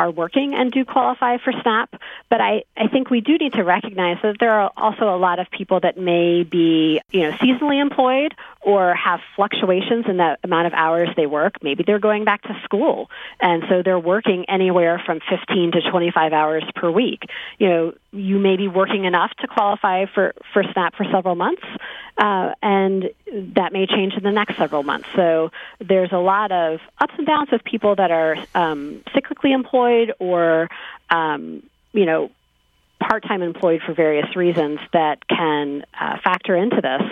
are 0.00 0.10
working 0.10 0.54
and 0.54 0.72
do 0.72 0.82
qualify 0.86 1.36
for 1.36 1.52
SNAP. 1.52 1.94
But 2.30 2.40
I, 2.40 2.64
I 2.74 2.88
think 2.88 3.10
we 3.10 3.20
do 3.20 3.36
need 3.36 3.52
to 3.52 3.64
recognize 3.64 4.16
that 4.22 4.36
there 4.40 4.52
are 4.52 4.70
also 4.74 5.14
a 5.14 5.18
lot 5.18 5.38
of 5.38 5.50
people 5.50 5.80
that 5.80 5.98
may 5.98 6.42
be, 6.42 7.02
you 7.10 7.20
know, 7.20 7.32
seasonally 7.32 7.82
employed 7.82 8.34
or 8.62 8.94
have 8.94 9.20
fluctuations 9.36 10.06
in 10.08 10.16
the 10.16 10.38
amount 10.42 10.66
of 10.66 10.72
hours 10.72 11.10
they 11.16 11.26
work. 11.26 11.62
Maybe 11.62 11.82
they're 11.82 11.98
going 11.98 12.24
back 12.24 12.42
to 12.42 12.58
school, 12.64 13.10
and 13.40 13.62
so 13.68 13.82
they're 13.82 13.98
working 13.98 14.46
anywhere 14.48 15.02
from 15.04 15.20
15 15.28 15.72
to 15.72 15.90
25 15.90 16.32
hours 16.32 16.64
per 16.74 16.90
week. 16.90 17.24
You 17.58 17.68
know, 17.68 17.92
you 18.12 18.38
may 18.38 18.56
be 18.56 18.68
working 18.68 19.04
enough 19.04 19.30
to 19.40 19.46
qualify 19.46 20.06
for, 20.06 20.34
for 20.52 20.62
SNAP 20.62 20.96
for 20.96 21.04
several 21.12 21.34
months, 21.34 21.62
uh, 22.18 22.52
and 22.62 23.10
that 23.54 23.72
may 23.72 23.86
change 23.86 24.14
in 24.14 24.22
the 24.22 24.32
next 24.32 24.56
several 24.56 24.82
months. 24.82 25.08
So 25.14 25.50
there's 25.78 26.12
a 26.12 26.18
lot 26.18 26.52
of 26.52 26.80
ups 26.98 27.14
and 27.16 27.26
downs 27.26 27.50
with 27.50 27.64
people 27.64 27.96
that 27.96 28.10
are 28.10 28.36
um, 28.54 29.02
cyclically 29.14 29.54
employed 29.90 30.14
or, 30.18 30.68
um, 31.10 31.62
you 31.92 32.06
know, 32.06 32.30
part-time 33.00 33.42
employed 33.42 33.80
for 33.84 33.94
various 33.94 34.36
reasons 34.36 34.78
that 34.92 35.26
can 35.28 35.84
uh, 35.98 36.18
factor 36.22 36.54
into 36.54 36.76
this 36.76 37.02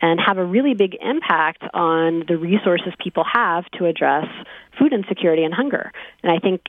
and 0.00 0.18
have 0.20 0.38
a 0.38 0.44
really 0.44 0.74
big 0.74 0.96
impact 1.00 1.62
on 1.74 2.24
the 2.26 2.36
resources 2.36 2.92
people 3.02 3.24
have 3.30 3.64
to 3.72 3.86
address 3.86 4.26
food 4.78 4.92
insecurity 4.92 5.44
and 5.44 5.54
hunger. 5.54 5.92
And 6.22 6.32
I 6.32 6.38
think 6.38 6.62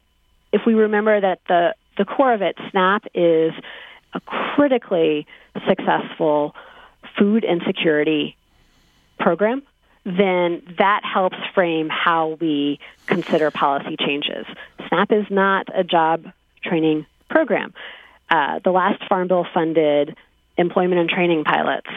if 0.51 0.61
we 0.65 0.73
remember 0.73 1.19
that 1.19 1.39
the 1.47 1.73
the 1.97 2.03
core 2.03 2.33
of 2.33 2.41
it, 2.41 2.57
SNAP, 2.71 3.05
is 3.13 3.53
a 4.13 4.19
critically 4.19 5.25
successful 5.65 6.53
food 7.17 7.45
insecurity 7.45 8.35
program, 9.17 9.63
then 10.05 10.61
that 10.77 11.01
helps 11.03 11.37
frame 11.53 11.89
how 11.89 12.37
we 12.39 12.79
consider 13.07 13.49
policy 13.51 13.97
changes. 13.97 14.45
SNAP 14.87 15.11
is 15.11 15.25
not 15.31 15.67
a 15.73 15.83
job 15.83 16.25
training 16.63 17.05
program. 17.29 17.73
Uh, 18.29 18.59
the 18.63 18.71
last 18.71 19.03
Farm 19.09 19.27
Bill 19.27 19.45
funded 19.53 20.15
employment 20.57 21.01
and 21.01 21.09
training 21.09 21.43
pilots 21.43 21.89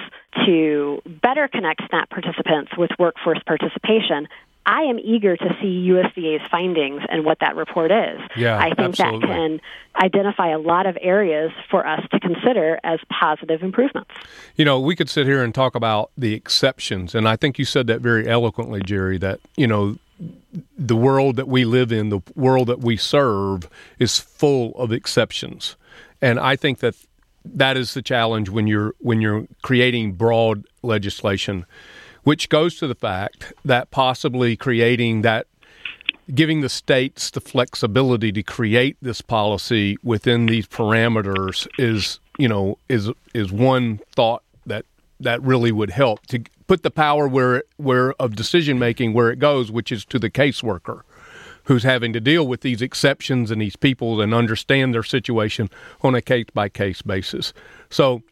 to 0.46 1.00
better 1.06 1.48
connect 1.48 1.82
SNAP 1.88 2.10
participants 2.10 2.72
with 2.76 2.90
workforce 2.98 3.40
participation. 3.46 4.28
I 4.68 4.83
am 4.83 4.98
eager 4.98 5.35
to 5.35 5.57
see 5.62 5.88
USDA's 5.88 6.46
findings 6.50 7.02
and 7.09 7.24
what 7.24 7.38
that 7.40 7.57
report 7.57 7.90
is. 7.90 8.20
Yeah, 8.37 8.59
I 8.59 8.74
think 8.74 9.00
absolutely. 9.00 9.20
that 9.20 9.26
can 9.26 9.61
identify 9.96 10.50
a 10.50 10.59
lot 10.59 10.85
of 10.85 10.98
areas 11.00 11.50
for 11.70 11.87
us 11.87 12.07
to 12.11 12.20
consider 12.20 12.78
as 12.85 13.00
positive 13.09 13.62
improvements. 13.62 14.11
You 14.57 14.66
know, 14.66 14.78
we 14.78 14.94
could 14.94 15.09
sit 15.09 15.26
here 15.26 15.42
and 15.42 15.54
talk 15.54 15.74
about 15.74 16.11
the 16.18 16.35
exceptions, 16.35 17.14
and 17.14 17.26
I 17.26 17.35
think 17.35 17.59
you 17.59 17.64
said 17.64 17.87
that 17.87 18.02
very 18.02 18.28
eloquently, 18.28 18.83
Jerry, 18.83 19.16
that, 19.16 19.40
you 19.57 19.66
know, 19.66 19.96
the 20.76 20.96
world 20.96 21.37
that 21.37 21.48
we 21.48 21.64
live 21.64 21.90
in, 21.90 22.11
the 22.11 22.20
world 22.37 22.68
that 22.68 22.81
we 22.81 22.98
serve, 22.98 23.70
is 23.98 24.18
full 24.18 24.76
of 24.76 24.92
exceptions. 24.92 25.76
And 26.20 26.38
I 26.38 26.57
think 26.57 26.81
that 26.81 26.94
that 27.42 27.78
is 27.78 27.94
the 27.94 28.02
challenge 28.02 28.50
when 28.50 28.66
you're 28.66 28.94
when 28.98 29.22
you're 29.22 29.46
creating 29.62 30.12
broad 30.12 30.66
legislation 30.83 31.64
which 32.24 32.48
goes 32.48 32.76
to 32.76 32.87
the 32.87 32.94
fact 32.94 33.52
that 33.64 33.90
possibly 33.90 34.57
creating 34.57 35.22
that 35.22 35.46
giving 36.35 36.61
the 36.61 36.68
states 36.68 37.31
the 37.31 37.40
flexibility 37.40 38.31
to 38.33 38.42
create 38.42 38.96
this 39.00 39.22
policy 39.22 39.96
within 40.02 40.46
these 40.46 40.66
parameters 40.66 41.66
is 41.78 42.20
you 42.38 42.48
know 42.48 42.78
is 42.88 43.11
is 43.35 43.50
one 43.50 44.00
thought 44.14 44.42
that 44.66 44.85
that 45.20 45.42
really 45.42 45.72
would 45.72 45.90
help 45.90 46.26
to 46.26 46.42
put 46.66 46.83
the 46.83 46.90
power 46.90 47.26
where 47.26 47.62
where 47.76 48.12
of 48.14 48.37
decision 48.37 48.78
making 48.78 49.12
where 49.12 49.31
it 49.31 49.38
goes 49.38 49.70
which 49.70 49.90
is 49.90 50.04
to 50.04 50.18
the 50.18 50.31
caseworker 50.31 51.02
who's 51.68 51.83
having 51.83 52.14
to 52.14 52.20
deal 52.20 52.46
with 52.46 52.62
these 52.62 52.81
exceptions 52.81 53.50
and 53.50 53.61
these 53.61 53.76
people 53.76 54.22
and 54.22 54.33
understand 54.33 54.94
their 54.94 55.02
situation 55.02 55.68
on 56.00 56.14
a 56.14 56.22
case 56.22 56.46
by 56.54 56.66
case 56.66 57.02
basis. 57.02 57.52
So 57.90 58.22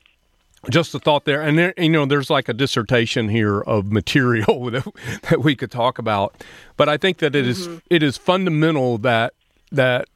just 0.71 0.95
a 0.95 0.99
thought 0.99 1.25
there, 1.25 1.43
and 1.43 1.59
there, 1.59 1.75
you 1.77 1.89
know, 1.89 2.07
there's 2.07 2.31
like 2.31 2.49
a 2.49 2.55
dissertation 2.55 3.29
here 3.29 3.61
of 3.61 3.93
material 3.93 4.65
that, 4.71 4.87
that 5.31 5.43
we 5.43 5.55
could 5.55 5.71
talk 5.71 5.99
about, 5.99 6.43
but 6.77 6.89
I 6.89 6.97
think 6.97 7.19
that 7.19 7.35
it 7.35 7.45
mm-hmm. 7.45 7.75
is, 7.75 7.83
it 7.91 8.03
is 8.03 8.17
fundamental 8.17 8.99
that 8.99 9.35
that 9.73 10.09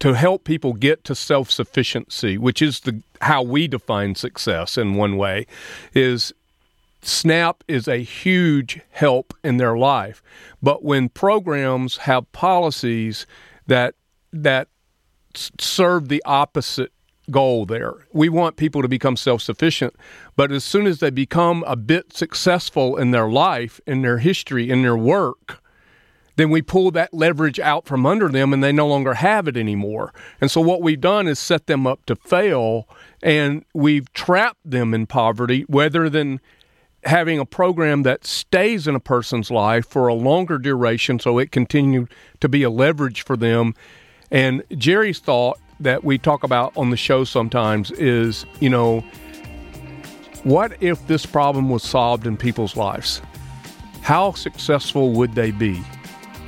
to 0.00 0.14
help 0.14 0.44
people 0.44 0.72
get 0.72 1.04
to 1.04 1.14
self 1.14 1.50
sufficiency, 1.50 2.38
which 2.38 2.60
is 2.60 2.80
the 2.80 3.02
how 3.20 3.42
we 3.42 3.68
define 3.68 4.14
success 4.14 4.76
in 4.76 4.94
one 4.94 5.16
way, 5.16 5.46
is 5.94 6.32
SNAP 7.02 7.62
is 7.68 7.86
a 7.86 7.98
huge 7.98 8.80
help 8.90 9.34
in 9.42 9.58
their 9.58 9.76
life. 9.76 10.22
But 10.62 10.84
when 10.84 11.08
programs 11.08 11.98
have 11.98 12.30
policies 12.32 13.26
that 13.66 13.94
that 14.32 14.68
serve 15.34 16.08
the 16.08 16.22
opposite 16.24 16.92
goal 17.30 17.66
there. 17.66 17.94
We 18.12 18.28
want 18.28 18.56
people 18.56 18.82
to 18.82 18.88
become 18.88 19.16
self 19.16 19.42
sufficient, 19.42 19.94
but 20.36 20.52
as 20.52 20.64
soon 20.64 20.86
as 20.86 21.00
they 21.00 21.10
become 21.10 21.64
a 21.66 21.76
bit 21.76 22.12
successful 22.12 22.96
in 22.96 23.10
their 23.10 23.28
life, 23.28 23.80
in 23.86 24.02
their 24.02 24.18
history, 24.18 24.70
in 24.70 24.82
their 24.82 24.96
work, 24.96 25.62
then 26.36 26.50
we 26.50 26.62
pull 26.62 26.90
that 26.90 27.14
leverage 27.14 27.60
out 27.60 27.86
from 27.86 28.04
under 28.04 28.28
them 28.28 28.52
and 28.52 28.62
they 28.62 28.72
no 28.72 28.86
longer 28.86 29.14
have 29.14 29.46
it 29.46 29.56
anymore. 29.56 30.12
And 30.40 30.50
so 30.50 30.60
what 30.60 30.82
we've 30.82 31.00
done 31.00 31.28
is 31.28 31.38
set 31.38 31.66
them 31.66 31.86
up 31.86 32.04
to 32.06 32.16
fail 32.16 32.88
and 33.22 33.64
we've 33.72 34.12
trapped 34.12 34.68
them 34.68 34.92
in 34.94 35.06
poverty 35.06 35.64
rather 35.68 36.10
than 36.10 36.40
having 37.04 37.38
a 37.38 37.44
program 37.44 38.02
that 38.02 38.24
stays 38.24 38.88
in 38.88 38.94
a 38.94 39.00
person's 39.00 39.50
life 39.50 39.86
for 39.86 40.08
a 40.08 40.14
longer 40.14 40.58
duration 40.58 41.18
so 41.18 41.38
it 41.38 41.52
continued 41.52 42.10
to 42.40 42.48
be 42.48 42.62
a 42.62 42.70
leverage 42.70 43.22
for 43.22 43.36
them. 43.36 43.74
And 44.30 44.64
Jerry's 44.76 45.20
thought 45.20 45.58
that 45.80 46.04
we 46.04 46.18
talk 46.18 46.44
about 46.44 46.76
on 46.76 46.90
the 46.90 46.96
show 46.96 47.24
sometimes 47.24 47.90
is, 47.92 48.46
you 48.60 48.70
know, 48.70 49.00
what 50.44 50.76
if 50.80 51.06
this 51.06 51.24
problem 51.26 51.70
was 51.70 51.82
solved 51.82 52.26
in 52.26 52.36
people's 52.36 52.76
lives? 52.76 53.22
How 54.02 54.32
successful 54.32 55.12
would 55.12 55.34
they 55.34 55.50
be 55.50 55.82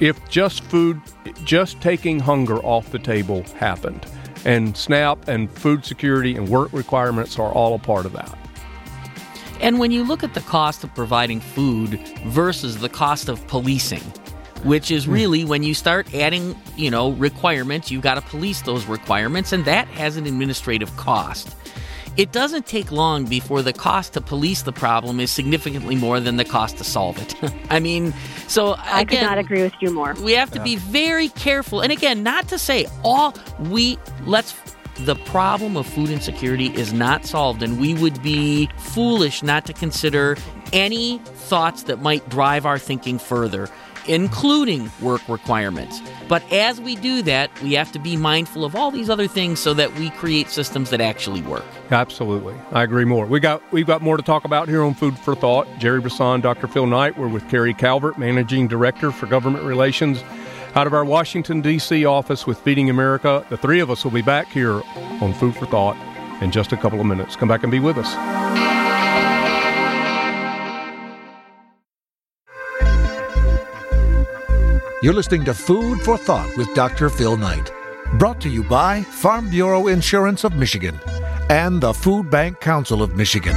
if 0.01 0.29
just 0.29 0.63
food, 0.65 1.01
just 1.45 1.81
taking 1.81 2.21
hunger 2.21 2.59
off 2.59 2.91
the 2.91 2.99
table 2.99 3.43
happened? 3.59 4.07
And 4.45 4.77
SNAP 4.77 5.27
and 5.29 5.51
food 5.51 5.85
security 5.85 6.37
and 6.37 6.49
work 6.49 6.73
requirements 6.73 7.39
are 7.39 7.51
all 7.51 7.75
a 7.75 7.79
part 7.79 8.07
of 8.07 8.13
that. 8.13 8.39
And 9.61 9.79
when 9.79 9.91
you 9.91 10.05
look 10.05 10.23
at 10.23 10.35
the 10.35 10.43
cost 10.43 10.85
of 10.85 10.95
providing 10.95 11.41
food 11.41 11.99
versus 12.27 12.79
the 12.79 12.91
cost 12.91 13.31
of 13.31 13.45
policing, 13.47 14.03
which 14.65 14.91
is 14.91 15.05
hmm. 15.05 15.13
really 15.13 15.45
when 15.45 15.63
you 15.63 15.75
start 15.75 16.13
adding, 16.15 16.57
you 16.77 16.91
know, 16.91 17.13
requirements, 17.13 17.91
You've 17.91 18.03
got 18.03 18.15
to 18.15 18.23
police 18.23 18.63
those 18.63 18.87
requirements, 18.87 19.53
and 19.53 19.65
that 19.65 19.89
has 19.89 20.17
an 20.17 20.27
administrative 20.27 20.95
cost. 20.97 21.55
It 22.17 22.33
doesn't 22.33 22.67
take 22.67 22.91
long 22.91 23.27
before 23.27 23.61
the 23.61 23.75
cost 23.75 24.15
to 24.15 24.23
police 24.23 24.63
the 24.63 24.73
problem 24.73 25.21
is 25.21 25.31
significantly 25.31 25.97
more 25.97 26.19
than 26.19 26.39
the 26.39 26.47
cost 26.47 26.79
to 26.79 26.85
solve 26.85 27.19
it. 27.19 27.53
I 27.71 27.79
mean, 27.79 28.15
so 28.49 28.73
again, 28.73 28.87
I 28.91 29.05
could 29.05 29.21
not 29.21 29.39
agree 29.39 29.63
with 29.63 29.75
you 29.81 29.91
more. 29.91 30.15
We 30.23 30.33
have 30.33 30.51
to 30.53 30.59
yeah. 30.59 30.65
be 30.65 30.77
very 30.77 31.29
careful, 31.29 31.81
and 31.83 31.93
again, 31.93 32.23
not 32.23 32.49
to 32.49 32.59
say 32.59 32.87
all 33.05 33.35
we 33.61 33.99
let's 34.25 34.55
the 35.01 35.15
problem 35.15 35.77
of 35.77 35.87
food 35.87 36.09
insecurity 36.09 36.69
is 36.69 36.93
not 36.93 37.27
solved, 37.27 37.63
and 37.63 37.79
we 37.79 37.93
would 37.95 38.23
be 38.23 38.69
foolish 38.79 39.43
not 39.43 39.67
to 39.67 39.75
consider 39.75 40.39
any 40.73 41.19
thoughts 41.19 41.83
that 41.85 42.01
might 42.01 42.27
drive 42.31 42.65
our 42.65 42.79
thinking 42.79 43.19
further 43.19 43.69
including 44.09 44.91
work 45.01 45.27
requirements. 45.29 46.01
But 46.29 46.43
as 46.53 46.81
we 46.81 46.97
do 46.97 47.23
that, 47.23 47.51
we 47.63 47.75
have 47.75 47.93
to 47.93 47.99
be 47.99 48.17
mindful 48.17 48.65
of 48.65 48.75
all 48.75 48.91
these 48.91 49.11
other 49.11 49.27
things 49.27 49.61
so 49.61 49.75
that 49.75 49.95
we 49.95 50.11
create 50.11 50.49
systems 50.49 50.91
that 50.91 51.01
actually 51.01 51.43
work. 51.43 51.65
Absolutely. 51.91 52.55
I 52.73 52.83
agree 52.83 53.05
more. 53.05 53.27
We 53.27 53.41
got 53.41 53.63
we've 53.73 53.87
got 53.87 54.03
more 54.03 54.17
to 54.17 54.23
talk 54.23 54.45
about 54.45 54.69
here 54.69 54.83
on 54.83 54.95
Food 54.95 55.19
for 55.19 55.35
Thought. 55.35 55.69
Jerry 55.79 56.01
Brisson, 56.01 56.41
Dr. 56.41 56.67
Phil 56.67 56.87
Knight, 56.87 57.19
we're 57.19 57.29
with 57.29 57.49
Carrie 57.49 57.75
Calvert, 57.75 58.19
Managing 58.19 58.69
Director 58.69 59.11
for 59.11 59.27
Government 59.27 59.65
Relations 59.65 60.23
out 60.75 60.87
of 60.87 60.93
our 60.93 61.05
Washington 61.05 61.63
D.C. 61.63 62.05
office 62.05 62.47
with 62.47 62.59
Feeding 62.59 62.91
America. 62.91 63.45
The 63.49 63.57
three 63.57 63.81
of 63.81 63.91
us 63.91 64.05
will 64.05 64.13
be 64.13 64.23
back 64.23 64.49
here 64.49 64.83
on 65.23 65.33
Food 65.35 65.57
for 65.57 65.67
Thought 65.67 65.97
in 66.43 66.51
just 66.51 66.73
a 66.73 66.77
couple 66.77 67.01
of 67.01 67.07
minutes. 67.07 67.35
Come 67.35 67.49
back 67.49 67.63
and 67.63 67.73
be 67.73 67.81
with 67.81 67.97
us. 67.97 68.66
You're 75.07 75.15
listening 75.15 75.45
to 75.45 75.55
Food 75.55 76.01
for 76.01 76.19
Thought 76.19 76.57
with 76.57 76.75
Dr. 76.75 77.09
Phil 77.09 77.37
Knight. 77.37 77.71
Brought 78.15 78.41
to 78.41 78.49
you 78.49 78.65
by 78.65 79.05
Farm 79.05 79.49
Bureau 79.49 79.87
Insurance 79.87 80.43
of 80.43 80.57
Michigan 80.57 80.99
and 81.49 81.81
the 81.81 81.95
Food 81.95 82.29
Bank 82.29 82.59
Council 82.59 83.05
of 83.05 83.15
Michigan. 83.15 83.55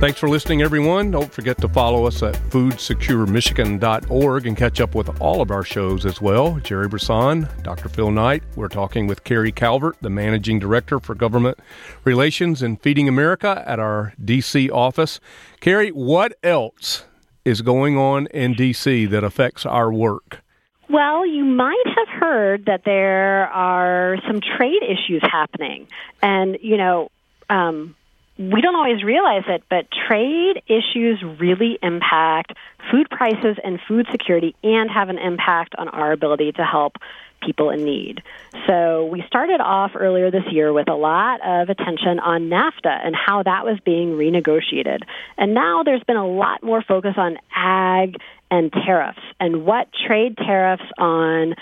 Thanks 0.00 0.18
for 0.18 0.28
listening, 0.28 0.60
everyone. 0.60 1.12
Don't 1.12 1.32
forget 1.32 1.56
to 1.58 1.68
follow 1.68 2.04
us 2.04 2.20
at 2.24 2.34
foodsecuremichigan.org 2.34 4.46
and 4.48 4.56
catch 4.56 4.80
up 4.80 4.96
with 4.96 5.20
all 5.20 5.40
of 5.40 5.52
our 5.52 5.62
shows 5.62 6.04
as 6.04 6.20
well. 6.20 6.58
Jerry 6.64 6.88
Brisson, 6.88 7.48
Dr. 7.62 7.88
Phil 7.88 8.10
Knight. 8.10 8.42
We're 8.56 8.66
talking 8.66 9.06
with 9.06 9.22
Carrie 9.22 9.52
Calvert, 9.52 9.98
the 10.00 10.10
Managing 10.10 10.58
Director 10.58 10.98
for 10.98 11.14
Government 11.14 11.60
Relations 12.02 12.60
and 12.60 12.82
Feeding 12.82 13.08
America 13.08 13.62
at 13.68 13.78
our 13.78 14.14
D.C. 14.24 14.68
office. 14.68 15.20
Carrie, 15.60 15.90
what 15.90 16.36
else 16.42 17.04
is 17.48 17.62
going 17.62 17.96
on 17.96 18.26
in 18.28 18.52
D.C. 18.52 19.06
that 19.06 19.24
affects 19.24 19.64
our 19.64 19.90
work? 19.90 20.42
Well, 20.90 21.26
you 21.26 21.44
might 21.44 21.86
have 21.86 22.08
heard 22.08 22.66
that 22.66 22.82
there 22.84 23.48
are 23.48 24.16
some 24.26 24.40
trade 24.40 24.82
issues 24.82 25.22
happening. 25.22 25.86
And, 26.22 26.58
you 26.62 26.76
know, 26.76 27.10
um, 27.50 27.94
we 28.38 28.60
don't 28.60 28.76
always 28.76 29.02
realize 29.02 29.44
it, 29.48 29.64
but 29.68 29.86
trade 29.90 30.62
issues 30.66 31.22
really 31.40 31.78
impact 31.82 32.52
food 32.90 33.08
prices 33.10 33.56
and 33.64 33.80
food 33.88 34.06
security 34.10 34.54
and 34.62 34.90
have 34.90 35.08
an 35.08 35.18
impact 35.18 35.74
on 35.76 35.88
our 35.88 36.12
ability 36.12 36.52
to 36.52 36.64
help 36.64 36.96
people 37.40 37.70
in 37.70 37.84
need. 37.84 38.22
So 38.66 39.06
we 39.06 39.24
started 39.26 39.60
off 39.60 39.92
earlier 39.94 40.30
this 40.30 40.44
year 40.50 40.72
with 40.72 40.88
a 40.88 40.94
lot 40.94 41.40
of 41.44 41.68
attention 41.68 42.18
on 42.20 42.48
NAFTA 42.48 43.06
and 43.06 43.14
how 43.14 43.42
that 43.42 43.64
was 43.64 43.78
being 43.84 44.12
renegotiated. 44.12 45.00
And 45.36 45.54
now 45.54 45.82
there's 45.82 46.02
been 46.04 46.16
a 46.16 46.26
lot 46.26 46.62
more 46.62 46.82
focus 46.82 47.14
on 47.16 47.38
ag 47.54 48.16
and 48.50 48.72
tariffs 48.72 49.20
and 49.40 49.64
what 49.64 49.88
trade 50.06 50.36
tariffs 50.36 50.84
on 50.96 51.54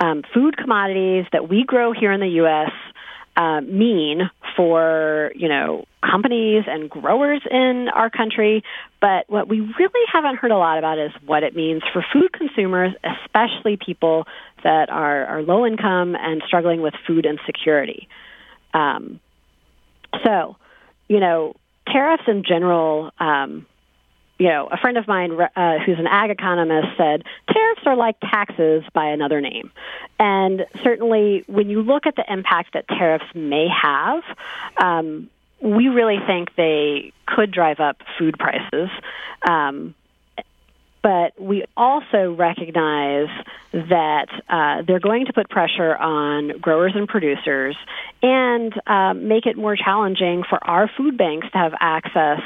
um, 0.00 0.22
food 0.34 0.56
commodities 0.56 1.24
that 1.32 1.48
we 1.48 1.64
grow 1.64 1.92
here 1.92 2.12
in 2.12 2.20
the 2.20 2.28
U.S. 2.28 2.70
Uh, 3.36 3.60
mean 3.60 4.30
for 4.56 5.32
you 5.34 5.48
know 5.48 5.84
companies 6.02 6.64
and 6.66 6.88
growers 6.88 7.42
in 7.50 7.88
our 7.92 8.10
country. 8.10 8.62
But 9.00 9.28
what 9.28 9.48
we 9.48 9.60
really 9.60 10.06
haven't 10.12 10.36
heard 10.36 10.50
a 10.50 10.56
lot 10.56 10.78
about 10.78 10.98
is 10.98 11.12
what 11.24 11.42
it 11.42 11.54
means 11.54 11.82
for 11.92 12.04
food 12.12 12.32
consumers, 12.32 12.92
especially 13.04 13.76
people 13.76 14.26
that 14.66 14.90
are, 14.90 15.24
are 15.26 15.42
low 15.42 15.64
income 15.64 16.16
and 16.16 16.42
struggling 16.44 16.82
with 16.82 16.92
food 17.06 17.24
insecurity. 17.24 18.08
Um, 18.74 19.20
so, 20.24 20.56
you 21.06 21.20
know, 21.20 21.54
tariffs 21.86 22.24
in 22.26 22.42
general. 22.42 23.12
Um, 23.20 23.66
you 24.38 24.48
know, 24.48 24.68
a 24.70 24.76
friend 24.76 24.98
of 24.98 25.06
mine 25.06 25.30
uh, 25.40 25.78
who's 25.78 26.00
an 26.00 26.08
ag 26.08 26.30
economist 26.30 26.88
said 26.98 27.22
tariffs 27.50 27.82
are 27.86 27.96
like 27.96 28.16
taxes 28.20 28.82
by 28.92 29.06
another 29.06 29.40
name. 29.40 29.70
And 30.18 30.66
certainly, 30.82 31.44
when 31.46 31.70
you 31.70 31.80
look 31.82 32.06
at 32.06 32.16
the 32.16 32.24
impact 32.28 32.74
that 32.74 32.88
tariffs 32.88 33.24
may 33.34 33.68
have, 33.68 34.24
um, 34.78 35.30
we 35.60 35.88
really 35.88 36.18
think 36.26 36.54
they 36.56 37.12
could 37.24 37.52
drive 37.52 37.78
up 37.78 38.02
food 38.18 38.36
prices. 38.36 38.90
Um, 39.48 39.94
but 41.06 41.40
we 41.40 41.64
also 41.76 42.32
recognize 42.32 43.28
that 43.72 44.26
uh, 44.48 44.82
they're 44.84 44.98
going 44.98 45.24
to 45.26 45.32
put 45.32 45.48
pressure 45.48 45.94
on 45.94 46.58
growers 46.58 46.94
and 46.96 47.06
producers 47.06 47.76
and 48.24 48.74
uh, 48.88 49.14
make 49.14 49.46
it 49.46 49.56
more 49.56 49.76
challenging 49.76 50.42
for 50.42 50.58
our 50.66 50.90
food 50.96 51.16
banks 51.16 51.46
to 51.52 51.58
have 51.58 51.74
access 51.78 52.40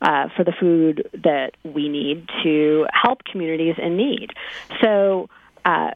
uh, 0.00 0.28
for 0.36 0.42
the 0.42 0.50
food 0.58 1.08
that 1.22 1.52
we 1.62 1.88
need 1.88 2.28
to 2.42 2.88
help 2.92 3.22
communities 3.22 3.76
in 3.78 3.96
need. 3.96 4.30
So, 4.80 5.28
uh, 5.64 5.92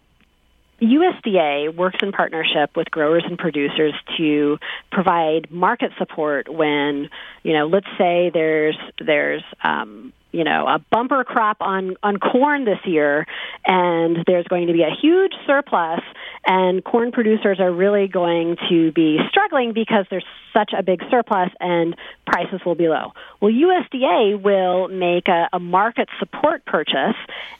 USDA 0.80 1.74
works 1.74 1.98
in 2.02 2.12
partnership 2.12 2.76
with 2.76 2.90
growers 2.90 3.24
and 3.26 3.38
producers 3.38 3.94
to 4.18 4.58
provide 4.92 5.50
market 5.50 5.92
support 5.96 6.48
when, 6.48 7.08
you 7.42 7.52
know, 7.54 7.66
let's 7.66 7.86
say 7.96 8.30
there's 8.32 8.76
there's 9.00 9.42
um, 9.64 10.12
you 10.32 10.44
know 10.44 10.66
a 10.66 10.78
bumper 10.90 11.24
crop 11.24 11.58
on 11.60 11.96
on 12.02 12.18
corn 12.18 12.66
this 12.66 12.80
year, 12.84 13.26
and 13.66 14.18
there's 14.26 14.46
going 14.48 14.66
to 14.66 14.74
be 14.74 14.82
a 14.82 14.94
huge 15.00 15.32
surplus, 15.46 16.00
and 16.46 16.82
corn 16.84 17.10
producers 17.12 17.58
are 17.60 17.72
really 17.72 18.06
going 18.08 18.56
to 18.68 18.92
be 18.92 19.18
struggling 19.28 19.72
because 19.72 20.06
there's 20.10 20.24
such 20.52 20.72
a 20.76 20.82
big 20.82 21.02
surplus 21.10 21.50
and 21.60 21.96
prices 22.26 22.60
will 22.64 22.74
be 22.74 22.88
low. 22.88 23.12
Well, 23.40 23.52
USDA 23.52 24.40
will 24.40 24.88
make 24.88 25.28
a, 25.28 25.48
a 25.52 25.60
market 25.60 26.08
support 26.18 26.64
purchase, 26.64 27.16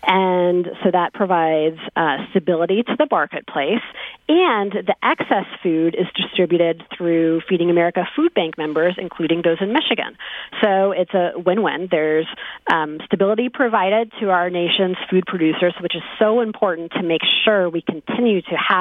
and 0.06 0.66
so 0.82 0.90
that 0.92 1.12
provides 1.12 1.78
uh, 1.94 2.18
stability 2.30 2.82
to 2.84 2.96
the 2.96 3.06
marketplace, 3.10 3.82
and 4.28 4.72
the 4.72 4.94
excess 5.02 5.46
food 5.62 5.94
is 5.94 6.06
distributed 6.16 6.82
through 6.96 7.42
Feeding 7.48 7.70
America 7.70 8.04
Food 8.16 8.32
Bank 8.34 8.56
members, 8.56 8.94
including 8.98 9.42
those 9.42 9.58
in 9.60 9.72
Michigan. 9.72 10.16
So 10.62 10.92
it's 10.92 11.12
a 11.12 11.32
win-win. 11.36 11.88
There's 11.90 12.26
um, 12.72 12.98
stability 13.04 13.48
provided 13.52 14.12
to 14.20 14.30
our 14.30 14.48
nation's 14.48 14.96
food 15.10 15.24
producers, 15.26 15.74
which 15.80 15.94
is 15.94 16.02
so 16.18 16.40
important 16.40 16.92
to 16.92 17.02
make 17.02 17.22
sure 17.44 17.68
we 17.68 17.82
continue 17.82 18.40
to 18.42 18.56
have 18.56 18.75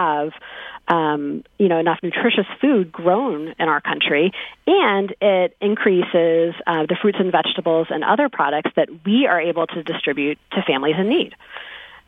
um, 0.87 1.43
you 1.57 1.67
know 1.67 1.79
enough 1.79 1.99
nutritious 2.03 2.45
food 2.61 2.91
grown 2.91 3.55
in 3.59 3.67
our 3.67 3.81
country, 3.81 4.31
and 4.67 5.15
it 5.21 5.55
increases 5.59 6.53
uh, 6.67 6.85
the 6.85 6.95
fruits 7.01 7.17
and 7.19 7.31
vegetables 7.31 7.87
and 7.89 8.03
other 8.03 8.29
products 8.29 8.71
that 8.75 8.89
we 9.05 9.27
are 9.27 9.41
able 9.41 9.67
to 9.67 9.83
distribute 9.83 10.37
to 10.51 10.61
families 10.61 10.95
in 10.97 11.09
need. 11.09 11.33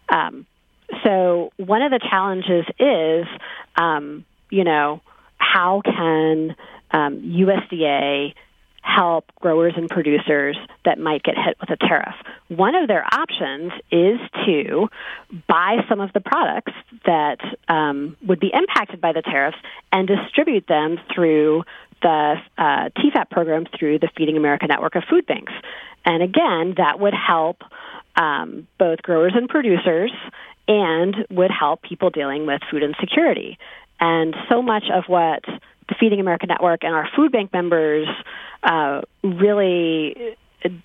Um, 0.09 0.45
so 1.03 1.51
one 1.57 1.81
of 1.81 1.91
the 1.91 1.99
challenges 1.99 2.65
is, 2.79 3.25
um, 3.75 4.25
you 4.49 4.63
know, 4.63 5.01
how 5.37 5.81
can 5.83 6.55
um, 6.91 7.21
USDA 7.21 8.33
help 8.87 9.25
growers 9.41 9.73
and 9.75 9.89
producers 9.89 10.57
that 10.85 10.97
might 10.97 11.21
get 11.23 11.35
hit 11.35 11.57
with 11.59 11.69
a 11.69 11.75
tariff. 11.75 12.15
One 12.47 12.73
of 12.73 12.87
their 12.87 13.03
options 13.03 13.73
is 13.91 14.19
to 14.45 14.87
buy 15.47 15.77
some 15.89 15.99
of 15.99 16.13
the 16.13 16.21
products 16.21 16.71
that 17.05 17.39
um, 17.67 18.15
would 18.25 18.39
be 18.39 18.51
impacted 18.53 19.01
by 19.01 19.11
the 19.11 19.21
tariffs 19.21 19.57
and 19.91 20.07
distribute 20.07 20.67
them 20.67 20.97
through 21.13 21.63
the 22.01 22.35
uh, 22.57 22.89
TEFAP 22.97 23.29
program 23.29 23.65
through 23.77 23.99
the 23.99 24.09
Feeding 24.15 24.37
America 24.37 24.67
network 24.67 24.95
of 24.95 25.03
food 25.09 25.25
banks. 25.25 25.53
And 26.05 26.23
again, 26.23 26.75
that 26.77 26.99
would 26.99 27.13
help 27.13 27.63
um, 28.15 28.67
both 28.79 29.01
growers 29.01 29.33
and 29.35 29.49
producers 29.49 30.11
and 30.67 31.15
would 31.29 31.51
help 31.51 31.81
people 31.81 32.09
dealing 32.09 32.45
with 32.45 32.61
food 32.71 32.83
insecurity. 32.83 33.57
And 33.99 34.35
so 34.49 34.61
much 34.61 34.85
of 34.93 35.05
what 35.07 35.43
the 35.45 35.95
Feeding 35.99 36.19
America 36.19 36.45
Network 36.45 36.83
and 36.83 36.93
our 36.93 37.07
food 37.15 37.31
bank 37.31 37.53
members 37.53 38.07
uh, 38.63 39.01
really 39.23 40.35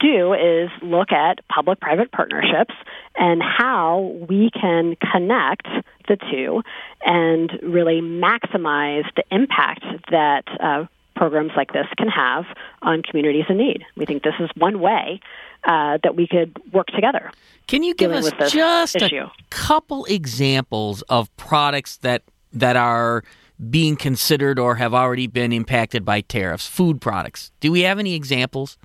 do 0.00 0.34
is 0.34 0.70
look 0.82 1.12
at 1.12 1.46
public 1.48 1.80
private 1.80 2.12
partnerships 2.12 2.74
and 3.16 3.42
how 3.42 4.14
we 4.28 4.50
can 4.50 4.96
connect 5.12 5.66
the 6.08 6.16
two 6.30 6.62
and 7.04 7.52
really 7.62 8.00
maximize 8.00 9.04
the 9.16 9.24
impact 9.30 9.84
that 10.10 10.44
uh, 10.60 10.84
programs 11.16 11.52
like 11.56 11.72
this 11.72 11.86
can 11.96 12.08
have 12.08 12.44
on 12.82 13.02
communities 13.02 13.44
in 13.48 13.56
need. 13.56 13.84
We 13.96 14.06
think 14.06 14.22
this 14.22 14.34
is 14.40 14.50
one 14.56 14.80
way 14.80 15.20
uh, 15.64 15.98
that 16.02 16.16
we 16.16 16.26
could 16.26 16.56
work 16.72 16.88
together. 16.88 17.30
Can 17.66 17.82
you 17.82 17.94
give 17.94 18.12
us 18.12 18.30
just 18.50 18.96
issue. 18.96 19.16
a 19.16 19.32
couple 19.50 20.04
examples 20.06 21.02
of 21.02 21.34
products 21.36 21.96
that 21.98 22.22
that 22.52 22.76
are 22.76 23.22
being 23.70 23.96
considered 23.96 24.58
or 24.58 24.76
have 24.76 24.92
already 24.94 25.26
been 25.26 25.52
impacted 25.52 26.04
by 26.04 26.20
tariffs? 26.20 26.66
Food 26.66 27.00
products. 27.00 27.52
Do 27.60 27.70
we 27.72 27.80
have 27.82 27.98
any 27.98 28.14
examples? 28.14 28.78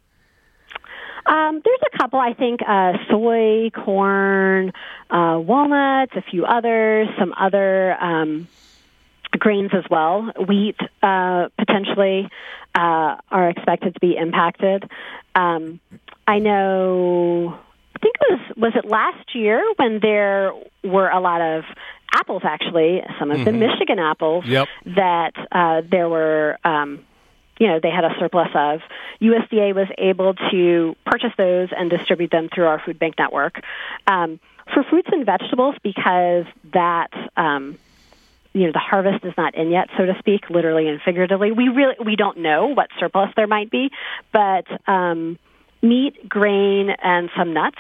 Um, 1.28 1.62
there's 1.64 1.80
a 1.94 1.98
couple. 1.98 2.20
I 2.20 2.34
think 2.34 2.62
uh, 2.66 2.94
soy, 3.10 3.70
corn, 3.72 4.72
uh, 5.10 5.38
walnuts, 5.40 6.14
a 6.16 6.22
few 6.22 6.46
others, 6.46 7.10
some 7.20 7.34
other 7.38 8.02
um, 8.02 8.48
grains 9.38 9.72
as 9.74 9.84
well. 9.90 10.32
Wheat 10.48 10.78
uh, 11.04 11.50
potentially 11.58 12.30
uh, 12.76 13.18
are 13.30 13.50
expected 13.50 13.96
to 13.96 14.00
be 14.00 14.16
impacted. 14.16 14.90
Um, 15.36 15.82
I 16.28 16.40
know. 16.40 17.60
I 17.96 18.00
think 18.00 18.16
it 18.22 18.28
was 18.30 18.58
was 18.58 18.74
it 18.76 18.86
last 18.86 19.36
year 19.36 19.62
when 19.78 20.00
there 20.02 20.54
were 20.84 21.10
a 21.10 21.20
lot 21.20 21.42
of 21.42 21.64
apples 22.20 22.42
actually 22.46 23.02
some 23.20 23.32
of 23.32 23.38
mm-hmm. 23.38 23.46
the 23.46 23.52
Michigan 23.52 24.00
apples 24.00 24.46
yep. 24.46 24.68
that 24.86 25.34
uh, 25.52 25.82
there 25.90 26.10
were 26.10 26.58
um, 26.64 27.06
you 27.60 27.68
know 27.68 27.80
they 27.82 27.92
had 27.92 28.04
a 28.04 28.16
surplus 28.20 28.50
of. 28.56 28.82
USDA 29.22 29.74
was 29.74 29.88
able 29.98 30.34
to 30.52 30.96
purchase 31.06 31.32
those 31.38 31.70
and 31.76 31.90
distribute 31.90 32.32
them 32.32 32.50
through 32.54 32.66
our 32.66 32.82
food 32.84 33.00
bank 33.00 33.16
network. 33.18 33.62
Um, 34.06 34.40
for 34.74 34.84
fruits 34.84 35.10
and 35.12 35.26
vegetables, 35.26 35.76
because 35.82 36.46
that 36.74 37.12
um, 37.36 37.78
you 38.54 38.66
know 38.66 38.72
the 38.72 38.80
harvest 38.80 39.24
is 39.24 39.34
not 39.38 39.56
in 39.56 39.72
yet, 39.72 39.90
so 39.98 40.06
to 40.06 40.16
speak, 40.20 40.50
literally 40.50 40.88
and 40.88 41.02
figuratively. 41.02 41.52
We 41.52 41.70
really 41.70 41.96
we 42.04 42.16
don't 42.16 42.40
know 42.40 42.68
what 42.68 42.90
surplus 43.00 43.30
there 43.36 43.48
might 43.48 43.72
be, 43.72 43.92
but 44.32 44.66
um, 44.88 45.38
meat, 45.82 46.28
grain, 46.28 46.90
and 46.90 47.30
some 47.38 47.54
nuts 47.54 47.80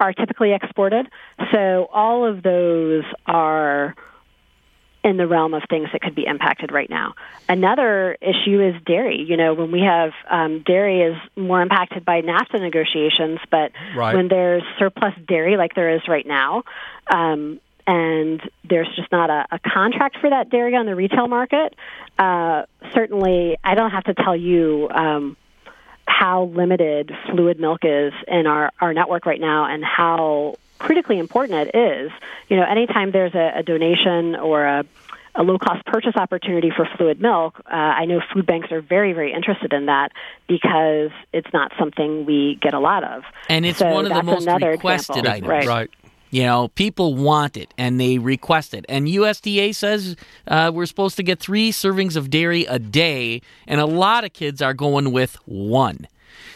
are 0.00 0.12
typically 0.12 0.52
exported. 0.52 1.06
So 1.52 1.88
all 1.92 2.26
of 2.26 2.42
those 2.42 3.04
are 3.26 3.94
in 5.04 5.18
the 5.18 5.26
realm 5.26 5.52
of 5.52 5.62
things 5.68 5.88
that 5.92 6.00
could 6.00 6.14
be 6.14 6.24
impacted 6.24 6.72
right 6.72 6.88
now. 6.88 7.14
Another 7.46 8.16
issue 8.22 8.60
is 8.60 8.74
dairy. 8.86 9.22
You 9.28 9.36
know, 9.36 9.52
when 9.52 9.70
we 9.70 9.80
have 9.80 10.12
um, 10.30 10.62
dairy 10.64 11.02
is 11.02 11.16
more 11.36 11.60
impacted 11.60 12.06
by 12.06 12.22
NAFTA 12.22 12.58
negotiations, 12.60 13.38
but 13.50 13.72
right. 13.94 14.14
when 14.14 14.28
there's 14.28 14.62
surplus 14.78 15.12
dairy 15.28 15.58
like 15.58 15.74
there 15.74 15.94
is 15.94 16.00
right 16.08 16.26
now, 16.26 16.62
um, 17.14 17.60
and 17.86 18.40
there's 18.68 18.88
just 18.96 19.12
not 19.12 19.28
a, 19.28 19.44
a 19.52 19.58
contract 19.58 20.16
for 20.22 20.30
that 20.30 20.48
dairy 20.48 20.74
on 20.74 20.86
the 20.86 20.94
retail 20.94 21.28
market, 21.28 21.74
uh, 22.18 22.62
certainly 22.94 23.58
I 23.62 23.74
don't 23.74 23.90
have 23.90 24.04
to 24.04 24.14
tell 24.14 24.34
you 24.34 24.88
um, 24.88 25.36
how 26.18 26.44
limited 26.44 27.12
fluid 27.30 27.58
milk 27.58 27.80
is 27.82 28.12
in 28.28 28.46
our, 28.46 28.70
our 28.80 28.94
network 28.94 29.26
right 29.26 29.40
now 29.40 29.66
and 29.66 29.84
how 29.84 30.56
critically 30.78 31.18
important 31.18 31.68
it 31.68 31.76
is. 31.76 32.12
You 32.48 32.56
know, 32.56 32.64
anytime 32.64 33.10
there's 33.10 33.34
a, 33.34 33.52
a 33.56 33.62
donation 33.62 34.36
or 34.36 34.64
a, 34.64 34.84
a 35.34 35.42
low 35.42 35.58
cost 35.58 35.84
purchase 35.86 36.14
opportunity 36.16 36.70
for 36.74 36.88
fluid 36.96 37.20
milk, 37.20 37.60
uh, 37.66 37.74
I 37.74 38.04
know 38.04 38.20
food 38.32 38.46
banks 38.46 38.70
are 38.70 38.80
very, 38.80 39.12
very 39.12 39.32
interested 39.32 39.72
in 39.72 39.86
that 39.86 40.12
because 40.46 41.10
it's 41.32 41.52
not 41.52 41.72
something 41.78 42.26
we 42.26 42.58
get 42.60 42.74
a 42.74 42.80
lot 42.80 43.02
of. 43.02 43.24
And 43.48 43.66
it's 43.66 43.78
so 43.78 43.90
one 43.90 44.06
of 44.06 44.12
the 44.14 44.22
most 44.22 44.46
requested 44.46 45.16
example. 45.16 45.32
items. 45.32 45.48
Right. 45.48 45.66
right. 45.66 45.90
You 46.34 46.42
know, 46.42 46.66
people 46.66 47.14
want 47.14 47.56
it 47.56 47.72
and 47.78 48.00
they 48.00 48.18
request 48.18 48.74
it. 48.74 48.84
And 48.88 49.06
USDA 49.06 49.72
says 49.72 50.16
uh, 50.48 50.72
we're 50.74 50.86
supposed 50.86 51.14
to 51.18 51.22
get 51.22 51.38
three 51.38 51.70
servings 51.70 52.16
of 52.16 52.28
dairy 52.28 52.64
a 52.64 52.80
day, 52.80 53.40
and 53.68 53.80
a 53.80 53.86
lot 53.86 54.24
of 54.24 54.32
kids 54.32 54.60
are 54.60 54.74
going 54.74 55.12
with 55.12 55.36
one. 55.46 56.08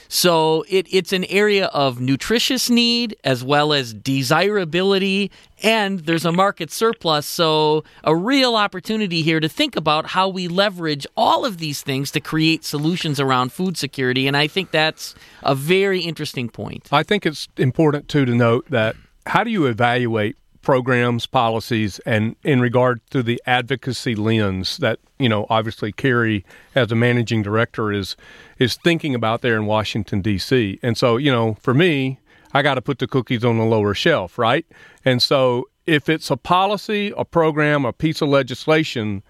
So 0.09 0.64
it, 0.69 0.88
it's 0.91 1.12
an 1.12 1.25
area 1.27 1.67
of 1.67 2.01
nutritious 2.01 2.69
need 2.69 3.14
as 3.23 3.45
well 3.45 3.73
as 3.73 3.95
desirability, 3.95 5.31
and 5.62 6.01
there's 6.01 6.25
a 6.25 6.33
market 6.33 6.73
surplus. 6.73 7.25
So 7.25 7.85
a 8.03 8.17
real 8.17 8.57
opportunity 8.57 9.23
here 9.23 9.38
to 9.38 9.49
think 9.49 9.77
about 9.77 10.07
how 10.07 10.29
we 10.29 10.49
leverage 10.49 11.07
all 11.17 11.45
of 11.45 11.59
these 11.59 11.83
things 11.83 12.11
to 12.11 12.21
create 12.21 12.64
solutions 12.64 13.21
around 13.21 13.53
food 13.53 13.77
security. 13.77 14.27
And 14.27 14.37
I 14.37 14.49
think 14.49 14.73
that's 14.73 15.14
a 15.45 15.55
very 15.55 16.01
interesting 16.01 16.49
point. 16.49 16.88
I 16.91 17.05
think 17.05 17.25
it's 17.25 17.47
important 17.57 18.09
too 18.09 18.25
to 18.25 18.35
note 18.35 18.69
that 18.71 18.97
how 19.29 19.45
do 19.45 19.51
you 19.51 19.67
evaluate 19.67 20.37
programs, 20.62 21.27
policies, 21.27 21.99
and 22.01 22.37
in 22.43 22.61
regard 22.61 23.01
to 23.11 23.23
the 23.23 23.41
advocacy 23.47 24.14
lens 24.14 24.79
that 24.79 24.99
you 25.19 25.29
know, 25.29 25.47
obviously 25.51 25.93
Carrie 25.93 26.45
as 26.75 26.93
a 26.93 26.95
managing 26.95 27.43
director 27.43 27.93
is 27.93 28.17
is 28.59 28.77
thinking 28.77 29.14
about 29.14 29.43
there 29.43 29.57
in 29.57 29.67
Washington 29.67 30.21
D.C. 30.21 30.79
And 30.83 30.97
so, 30.97 31.17
you 31.17 31.31
know, 31.31 31.55
for 31.61 31.75
me, 31.75 32.19
I 32.55 32.62
got 32.62 32.75
to 32.75 32.83
put 32.83 32.99
the 32.99 33.07
cookies 33.07 33.45
on 33.45 33.59
the 33.59 33.64
lower 33.64 33.95
shelf, 33.95 34.38
right? 34.38 34.67
And 35.05 35.23
so, 35.23 35.69
if 35.87 36.09
it's 36.09 36.31
a 36.31 36.37
policy, 36.37 37.12
a 37.17 37.25
program, 37.25 37.85
a 37.85 37.93
piece 37.93 38.21
of 38.21 38.29
legislation 38.29 39.23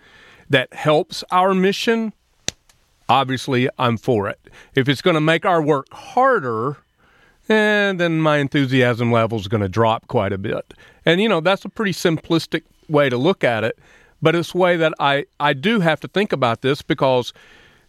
that 0.51 0.73
helps 0.75 1.23
our 1.31 1.55
mission, 1.55 2.13
obviously 3.09 3.69
I'm 3.79 3.97
for 3.97 4.29
it. 4.29 4.41
If 4.75 4.89
it's 4.89 5.03
going 5.03 5.15
to 5.15 5.21
make 5.21 5.45
our 5.45 5.63
work 5.63 5.87
harder, 5.93 6.79
and 7.49 7.99
then 7.99 8.21
my 8.21 8.39
enthusiasm 8.39 9.11
level 9.11 9.39
is 9.39 9.49
going 9.49 9.63
to 9.63 9.69
drop 9.69 10.07
quite 10.09 10.33
a 10.33 10.39
bit. 10.39 10.75
And 11.05 11.21
you 11.21 11.29
know, 11.29 11.41
that's 11.41 11.65
a 11.65 11.69
pretty 11.69 11.93
simplistic 11.93 12.63
way 12.89 13.09
to 13.09 13.17
look 13.17 13.45
at 13.45 13.65
it, 13.65 13.79
but 14.21 14.35
it's 14.35 14.55
a 14.55 14.59
way 14.59 14.77
that 14.77 14.93
I 14.99 15.27
I 15.41 15.53
do 15.53 15.81
have 15.81 16.01
to 16.01 16.09
think 16.09 16.33
about 16.33 16.63
this 16.63 16.83
because 16.83 17.33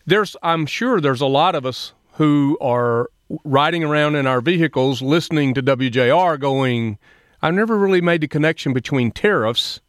there's 0.06 0.36
I'm 0.44 0.66
sure 0.66 1.02
there's 1.02 1.22
a 1.22 1.28
lot 1.28 1.56
of 1.56 1.66
us 1.66 1.94
who 2.14 2.58
are 2.62 3.10
riding 3.44 3.84
around 3.84 4.16
in 4.16 4.26
our 4.26 4.42
vehicles 4.42 5.02
listening 5.02 5.54
to 5.54 5.62
WJR 5.62 6.40
going, 6.40 6.98
I've 7.42 7.54
never 7.54 7.78
really 7.78 8.02
made 8.02 8.22
the 8.22 8.28
connection 8.28 8.74
between 8.74 9.12
tariffs 9.12 9.82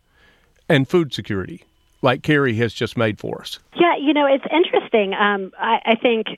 and 0.69 0.87
food 0.87 1.15
security 1.15 1.65
like 2.03 2.23
Carrie 2.23 2.55
has 2.57 2.73
just 2.73 2.97
made 2.97 3.19
for 3.19 3.41
us. 3.41 3.59
Yeah, 3.75 3.97
you 3.97 4.13
know, 4.13 4.27
it's 4.27 4.45
interesting. 4.51 5.15
Um, 5.15 5.53
I, 5.59 5.81
I 5.85 5.95
think 5.97 6.29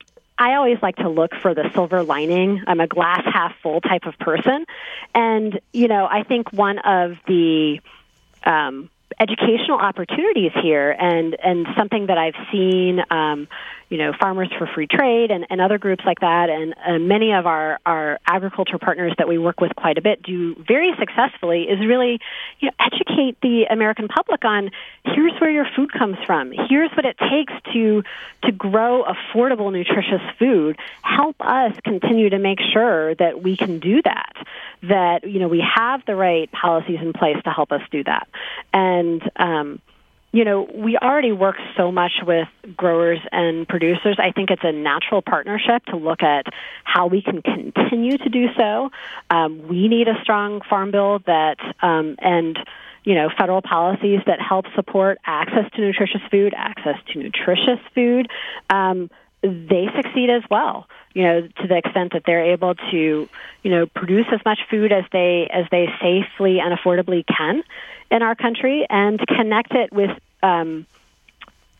I 0.42 0.56
always 0.56 0.78
like 0.82 0.96
to 0.96 1.08
look 1.08 1.36
for 1.36 1.54
the 1.54 1.70
silver 1.72 2.02
lining. 2.02 2.64
I'm 2.66 2.80
a 2.80 2.88
glass 2.88 3.22
half 3.32 3.54
full 3.62 3.80
type 3.80 4.06
of 4.06 4.18
person. 4.18 4.66
And, 5.14 5.60
you 5.72 5.86
know, 5.86 6.04
I 6.10 6.24
think 6.24 6.52
one 6.52 6.80
of 6.80 7.16
the 7.28 7.78
um, 8.44 8.90
educational 9.20 9.78
opportunities 9.78 10.50
here 10.60 10.90
and, 10.90 11.36
and 11.40 11.68
something 11.76 12.06
that 12.06 12.18
I've 12.18 12.34
seen 12.50 13.00
um, 13.08 13.46
you 13.92 13.98
know, 13.98 14.14
Farmers 14.18 14.48
for 14.56 14.66
Free 14.66 14.86
Trade 14.86 15.30
and, 15.30 15.46
and 15.50 15.60
other 15.60 15.76
groups 15.76 16.02
like 16.06 16.20
that, 16.20 16.48
and, 16.48 16.74
and 16.82 17.08
many 17.08 17.34
of 17.34 17.46
our, 17.46 17.78
our 17.84 18.18
agriculture 18.26 18.78
partners 18.78 19.12
that 19.18 19.28
we 19.28 19.36
work 19.36 19.60
with 19.60 19.76
quite 19.76 19.98
a 19.98 20.00
bit 20.00 20.22
do 20.22 20.54
very 20.66 20.92
successfully 20.98 21.64
is 21.64 21.78
really, 21.78 22.18
you 22.58 22.70
know, 22.70 22.74
educate 22.80 23.36
the 23.42 23.66
American 23.68 24.08
public 24.08 24.46
on 24.46 24.70
here's 25.04 25.38
where 25.42 25.50
your 25.50 25.66
food 25.76 25.92
comes 25.92 26.16
from, 26.26 26.52
here's 26.70 26.90
what 26.92 27.04
it 27.04 27.18
takes 27.18 27.52
to 27.74 28.02
to 28.44 28.50
grow 28.50 29.04
affordable, 29.04 29.70
nutritious 29.70 30.22
food. 30.38 30.78
Help 31.02 31.36
us 31.40 31.76
continue 31.84 32.30
to 32.30 32.38
make 32.38 32.60
sure 32.72 33.14
that 33.16 33.42
we 33.42 33.58
can 33.58 33.78
do 33.78 34.00
that. 34.00 34.32
That 34.84 35.28
you 35.28 35.38
know 35.38 35.48
we 35.48 35.62
have 35.76 36.02
the 36.06 36.16
right 36.16 36.50
policies 36.50 36.98
in 37.02 37.12
place 37.12 37.36
to 37.44 37.50
help 37.50 37.72
us 37.72 37.82
do 37.90 38.02
that, 38.04 38.26
and 38.72 39.22
um, 39.36 39.82
you 40.32 40.46
know, 40.46 40.66
we 40.74 40.96
already 40.96 41.32
work 41.32 41.56
so 41.76 41.92
much 41.92 42.12
with 42.26 42.48
growers 42.74 43.18
and 43.30 43.68
producers. 43.68 44.16
I 44.18 44.32
think 44.32 44.50
it's 44.50 44.64
a 44.64 44.72
natural 44.72 45.20
partnership 45.20 45.84
to 45.86 45.96
look 45.96 46.22
at 46.22 46.46
how 46.84 47.06
we 47.06 47.20
can 47.20 47.42
continue 47.42 48.16
to 48.16 48.28
do 48.30 48.46
so. 48.56 48.90
Um, 49.30 49.68
we 49.68 49.88
need 49.88 50.08
a 50.08 50.14
strong 50.22 50.62
farm 50.68 50.90
bill 50.90 51.18
that 51.26 51.56
um, 51.82 52.16
and 52.18 52.58
you 53.04 53.14
know 53.14 53.28
federal 53.38 53.60
policies 53.60 54.20
that 54.26 54.40
help 54.40 54.64
support 54.74 55.18
access 55.26 55.70
to 55.74 55.80
nutritious 55.82 56.22
food, 56.30 56.54
access 56.56 56.96
to 57.12 57.18
nutritious 57.18 57.80
food. 57.94 58.28
Um, 58.70 59.10
they 59.42 59.88
succeed 59.96 60.30
as 60.30 60.42
well. 60.50 60.86
You 61.14 61.24
know, 61.24 61.40
to 61.42 61.68
the 61.68 61.76
extent 61.76 62.12
that 62.14 62.22
they're 62.24 62.52
able 62.52 62.74
to, 62.74 63.28
you 63.62 63.70
know, 63.70 63.86
produce 63.86 64.26
as 64.32 64.40
much 64.44 64.60
food 64.70 64.92
as 64.92 65.04
they 65.12 65.48
as 65.52 65.66
they 65.70 65.86
safely 66.00 66.60
and 66.60 66.76
affordably 66.76 67.24
can 67.26 67.62
in 68.10 68.22
our 68.22 68.34
country, 68.34 68.86
and 68.88 69.18
connect 69.26 69.72
it 69.74 69.92
with, 69.92 70.10
um, 70.42 70.86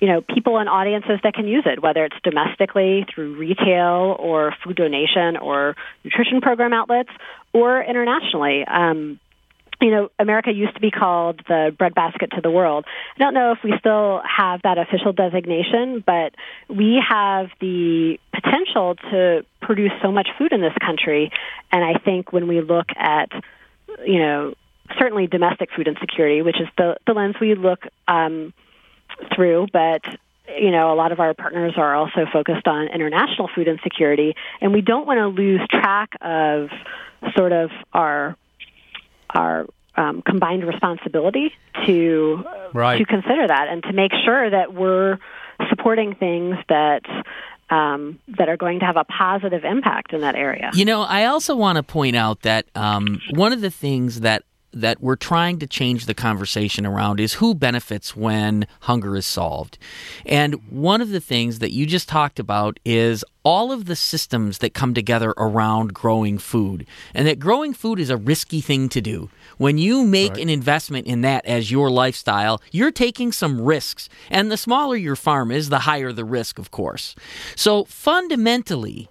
you 0.01 0.09
know, 0.09 0.23
people 0.23 0.59
and 0.59 0.69
audiences 0.69 1.21
that 1.23 1.35
can 1.35 1.47
use 1.47 1.65
it, 1.67 1.83
whether 1.83 2.05
it's 2.05 2.17
domestically 2.23 3.07
through 3.15 3.37
retail 3.37 4.17
or 4.19 4.55
food 4.65 4.77
donation 4.77 5.37
or 5.37 5.77
nutrition 6.05 6.41
program 6.41 6.73
outlets, 6.73 7.11
or 7.53 7.83
internationally. 7.83 8.65
Um, 8.65 9.21
you 9.81 9.91
know, 9.91 10.11
America 10.19 10.53
used 10.53 10.75
to 10.75 10.81
be 10.81 10.91
called 10.91 11.41
the 11.49 11.75
breadbasket 11.77 12.31
to 12.33 12.41
the 12.41 12.51
world. 12.51 12.85
I 13.17 13.19
don't 13.19 13.35
know 13.35 13.53
if 13.53 13.59
we 13.65 13.73
still 13.79 14.23
have 14.25 14.63
that 14.63 14.79
official 14.79 15.13
designation, 15.13 16.03
but 16.05 16.35
we 16.69 17.03
have 17.07 17.49
the 17.61 18.19
potential 18.33 18.95
to 19.11 19.45
produce 19.61 19.93
so 20.03 20.13
much 20.13 20.29
food 20.39 20.53
in 20.53 20.61
this 20.61 20.75
country. 20.81 21.31
And 21.71 21.85
I 21.85 21.99
think 21.99 22.33
when 22.33 22.47
we 22.47 22.61
look 22.61 22.87
at, 22.97 23.31
you 24.05 24.19
know, 24.21 24.55
certainly 24.99 25.27
domestic 25.27 25.71
food 25.75 25.89
insecurity, 25.89 26.43
which 26.43 26.61
is 26.61 26.69
the, 26.77 26.97
the 27.07 27.13
lens 27.13 27.37
we 27.41 27.55
look 27.55 27.85
um, 28.07 28.53
through, 29.35 29.67
but 29.73 30.03
you 30.59 30.71
know, 30.71 30.93
a 30.93 30.97
lot 30.97 31.13
of 31.13 31.21
our 31.21 31.35
partners 31.35 31.75
are 31.77 31.95
also 31.95 32.27
focused 32.33 32.67
on 32.67 32.89
international 32.89 33.49
food 33.55 33.69
insecurity, 33.69 34.35
and 34.61 34.73
we 34.73 34.81
don't 34.81 35.07
want 35.07 35.19
to 35.19 35.29
lose 35.29 35.61
track 35.71 36.11
of 36.21 36.69
sort 37.37 37.53
of 37.53 37.71
our 37.93 38.37
our 39.35 39.67
um, 39.97 40.23
combined 40.23 40.67
responsibility 40.67 41.53
to 41.87 42.45
right. 42.73 42.99
to 42.99 43.05
consider 43.05 43.47
that 43.47 43.69
and 43.69 43.83
to 43.83 43.93
make 43.93 44.13
sure 44.25 44.49
that 44.49 44.73
we're 44.73 45.19
supporting 45.69 46.15
things 46.15 46.57
that 46.69 47.03
um, 47.71 48.19
that 48.29 48.49
are 48.49 48.57
going 48.57 48.81
to 48.81 48.85
have 48.85 48.97
a 48.97 49.05
positive 49.05 49.65
impact 49.65 50.13
in 50.13 50.21
that 50.21 50.35
area. 50.35 50.71
You 50.75 50.85
know, 50.85 51.03
I 51.03 51.27
also 51.27 51.57
want 51.57 51.77
to 51.77 51.83
point 51.83 52.17
out 52.17 52.43
that 52.43 52.67
um, 52.75 53.21
one 53.31 53.53
of 53.53 53.61
the 53.61 53.71
things 53.71 54.21
that 54.21 54.45
that 54.73 55.01
we're 55.01 55.17
trying 55.17 55.59
to 55.59 55.67
change 55.67 56.07
the 56.07 56.15
conversation 56.15 56.87
around 56.87 57.21
is 57.21 57.35
who 57.35 57.55
benefits 57.55 58.17
when 58.17 58.67
hunger 58.81 59.17
is 59.17 59.27
solved. 59.27 59.79
And 60.25 60.55
one 60.71 61.01
of 61.01 61.11
the 61.11 61.21
things 61.21 61.59
that 61.59 61.73
you 61.73 61.87
just 61.87 62.09
talked 62.09 62.39
about 62.39 62.79
is 62.85 63.25
all 63.45 63.73
of 63.73 63.87
the 63.87 63.97
systems 63.97 64.59
that 64.59 64.75
come 64.75 64.95
together 64.95 65.35
around 65.37 65.95
growing 65.95 66.39
food. 66.39 66.87
And 67.15 67.27
that 67.27 67.39
growing 67.39 67.75
food 67.75 67.99
is 67.99 68.11
a 68.11 68.17
risky 68.17 68.61
thing 68.61 68.89
to 68.91 69.01
do. 69.01 69.31
When 69.59 69.79
you 69.79 70.05
make 70.05 70.33
right. 70.33 70.43
an 70.43 70.49
investment 70.49 71.07
in 71.07 71.23
that 71.23 71.45
as 71.45 71.71
your 71.71 71.91
lifestyle, 71.91 72.63
you're 72.71 72.93
taking 72.93 73.33
some 73.33 73.61
risks. 73.61 74.09
And 74.31 74.51
the 74.51 74.57
smaller 74.57 74.97
your 74.97 75.17
farm 75.17 75.51
is, 75.51 75.69
the 75.69 75.81
higher 75.81 76.13
the 76.13 76.25
risk, 76.25 76.59
of 76.59 76.71
course. 76.71 77.15
So 77.57 77.85
fundamentally, 77.85 79.09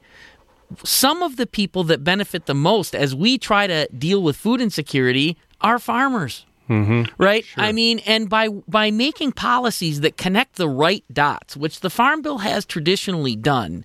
some 0.84 1.22
of 1.22 1.36
the 1.36 1.48
people 1.48 1.84
that 1.86 2.04
benefit 2.04 2.46
the 2.46 2.56
most 2.56 2.96
as 2.96 3.14
we 3.14 3.38
try 3.38 3.68
to 3.68 3.88
deal 3.88 4.22
with 4.24 4.38
food 4.38 4.62
insecurity 4.62 5.38
are 5.62 5.80
farmers. 5.80 6.46
Mm-hmm. 6.70 7.12
Right? 7.22 7.44
Sure. 7.44 7.64
I 7.64 7.74
mean, 7.74 8.00
and 8.06 8.30
by 8.30 8.48
by 8.48 8.92
making 8.92 9.34
policies 9.34 10.02
that 10.02 10.16
connect 10.16 10.56
the 10.56 10.70
right 10.70 11.04
dots, 11.12 11.58
which 11.58 11.82
the 11.82 11.90
Farm 11.90 12.22
Bill 12.22 12.38
has 12.38 12.66
traditionally 12.66 13.36
done, 13.36 13.84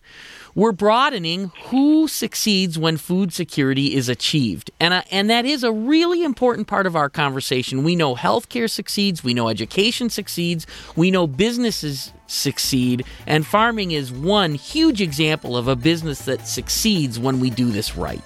we're 0.56 0.72
broadening 0.72 1.52
who 1.66 2.08
succeeds 2.08 2.78
when 2.78 2.96
food 2.96 3.32
security 3.32 3.94
is 3.94 4.08
achieved. 4.08 4.70
And, 4.80 4.94
uh, 4.94 5.02
and 5.10 5.28
that 5.28 5.44
is 5.44 5.62
a 5.62 5.70
really 5.70 6.24
important 6.24 6.66
part 6.66 6.86
of 6.86 6.96
our 6.96 7.10
conversation. 7.10 7.84
We 7.84 7.94
know 7.94 8.14
healthcare 8.14 8.70
succeeds, 8.70 9.22
we 9.22 9.34
know 9.34 9.48
education 9.48 10.08
succeeds, 10.08 10.66
we 10.96 11.10
know 11.10 11.26
businesses 11.26 12.10
succeed, 12.26 13.04
and 13.26 13.46
farming 13.46 13.90
is 13.90 14.10
one 14.10 14.54
huge 14.54 15.02
example 15.02 15.58
of 15.58 15.68
a 15.68 15.76
business 15.76 16.24
that 16.24 16.48
succeeds 16.48 17.18
when 17.18 17.38
we 17.38 17.50
do 17.50 17.70
this 17.70 17.96
right. 17.96 18.22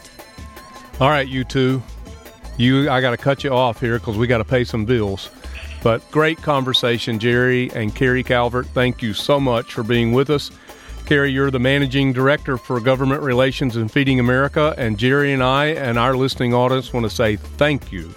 All 1.01 1.09
right, 1.09 1.27
you 1.27 1.43
two. 1.45 1.83
You, 2.61 2.91
I 2.91 3.01
got 3.01 3.13
to 3.13 3.17
cut 3.17 3.43
you 3.43 3.51
off 3.51 3.81
here 3.81 3.99
because 3.99 4.19
we 4.19 4.27
got 4.27 4.37
to 4.37 4.45
pay 4.45 4.65
some 4.65 4.85
bills. 4.85 5.31
But 5.83 6.09
great 6.11 6.37
conversation, 6.43 7.19
Jerry 7.19 7.71
and 7.73 7.97
Carrie 7.97 8.23
Calvert. 8.23 8.67
Thank 8.67 9.01
you 9.01 9.15
so 9.15 9.41
much 9.41 9.73
for 9.73 9.83
being 9.83 10.13
with 10.13 10.29
us. 10.29 10.51
Carrie, 11.07 11.33
you're 11.33 11.51
the 11.51 11.59
managing 11.59 12.13
director 12.13 12.59
for 12.59 12.79
government 12.79 13.23
relations 13.23 13.77
and 13.77 13.91
Feeding 13.91 14.21
America. 14.21 14.75
And 14.77 14.99
Jerry 14.99 15.33
and 15.33 15.43
I 15.43 15.69
and 15.69 15.99
our 15.99 16.15
listening 16.15 16.53
audience 16.53 16.93
want 16.93 17.05
to 17.05 17.11
say 17.11 17.37
thank 17.37 17.91
you 17.91 18.11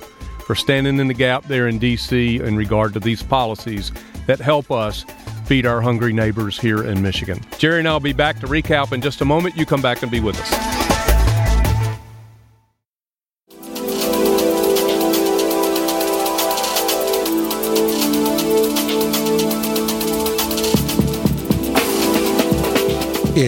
for 0.45 0.55
standing 0.55 0.99
in 0.99 1.07
the 1.07 1.13
gap 1.13 1.45
there 1.45 1.69
in 1.69 1.79
D.C. 1.79 2.41
in 2.41 2.57
regard 2.57 2.91
to 2.95 2.99
these 2.99 3.23
policies 3.23 3.93
that 4.27 4.41
help 4.41 4.71
us 4.71 5.05
feed 5.45 5.65
our 5.65 5.79
hungry 5.79 6.11
neighbors 6.11 6.59
here 6.59 6.83
in 6.83 7.01
Michigan. 7.01 7.39
Jerry 7.59 7.79
and 7.79 7.87
I'll 7.87 8.01
be 8.01 8.11
back 8.11 8.41
to 8.41 8.47
recap 8.47 8.91
in 8.91 8.99
just 8.99 9.21
a 9.21 9.25
moment. 9.25 9.55
You 9.55 9.65
come 9.65 9.81
back 9.81 10.01
and 10.01 10.11
be 10.11 10.19
with 10.19 10.37
us. 10.37 10.72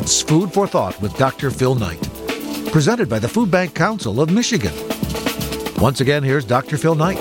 It's 0.06 0.22
Food 0.22 0.54
for 0.54 0.68
Thought 0.68 1.02
with 1.02 1.18
Dr. 1.18 1.50
Phil 1.50 1.74
Knight, 1.74 2.00
presented 2.72 3.10
by 3.10 3.18
the 3.18 3.28
Food 3.28 3.50
Bank 3.50 3.74
Council 3.74 4.22
of 4.22 4.30
Michigan. 4.30 4.72
Once 5.82 6.00
again, 6.00 6.22
here's 6.22 6.46
Dr. 6.46 6.78
Phil 6.78 6.94
Knight. 6.94 7.18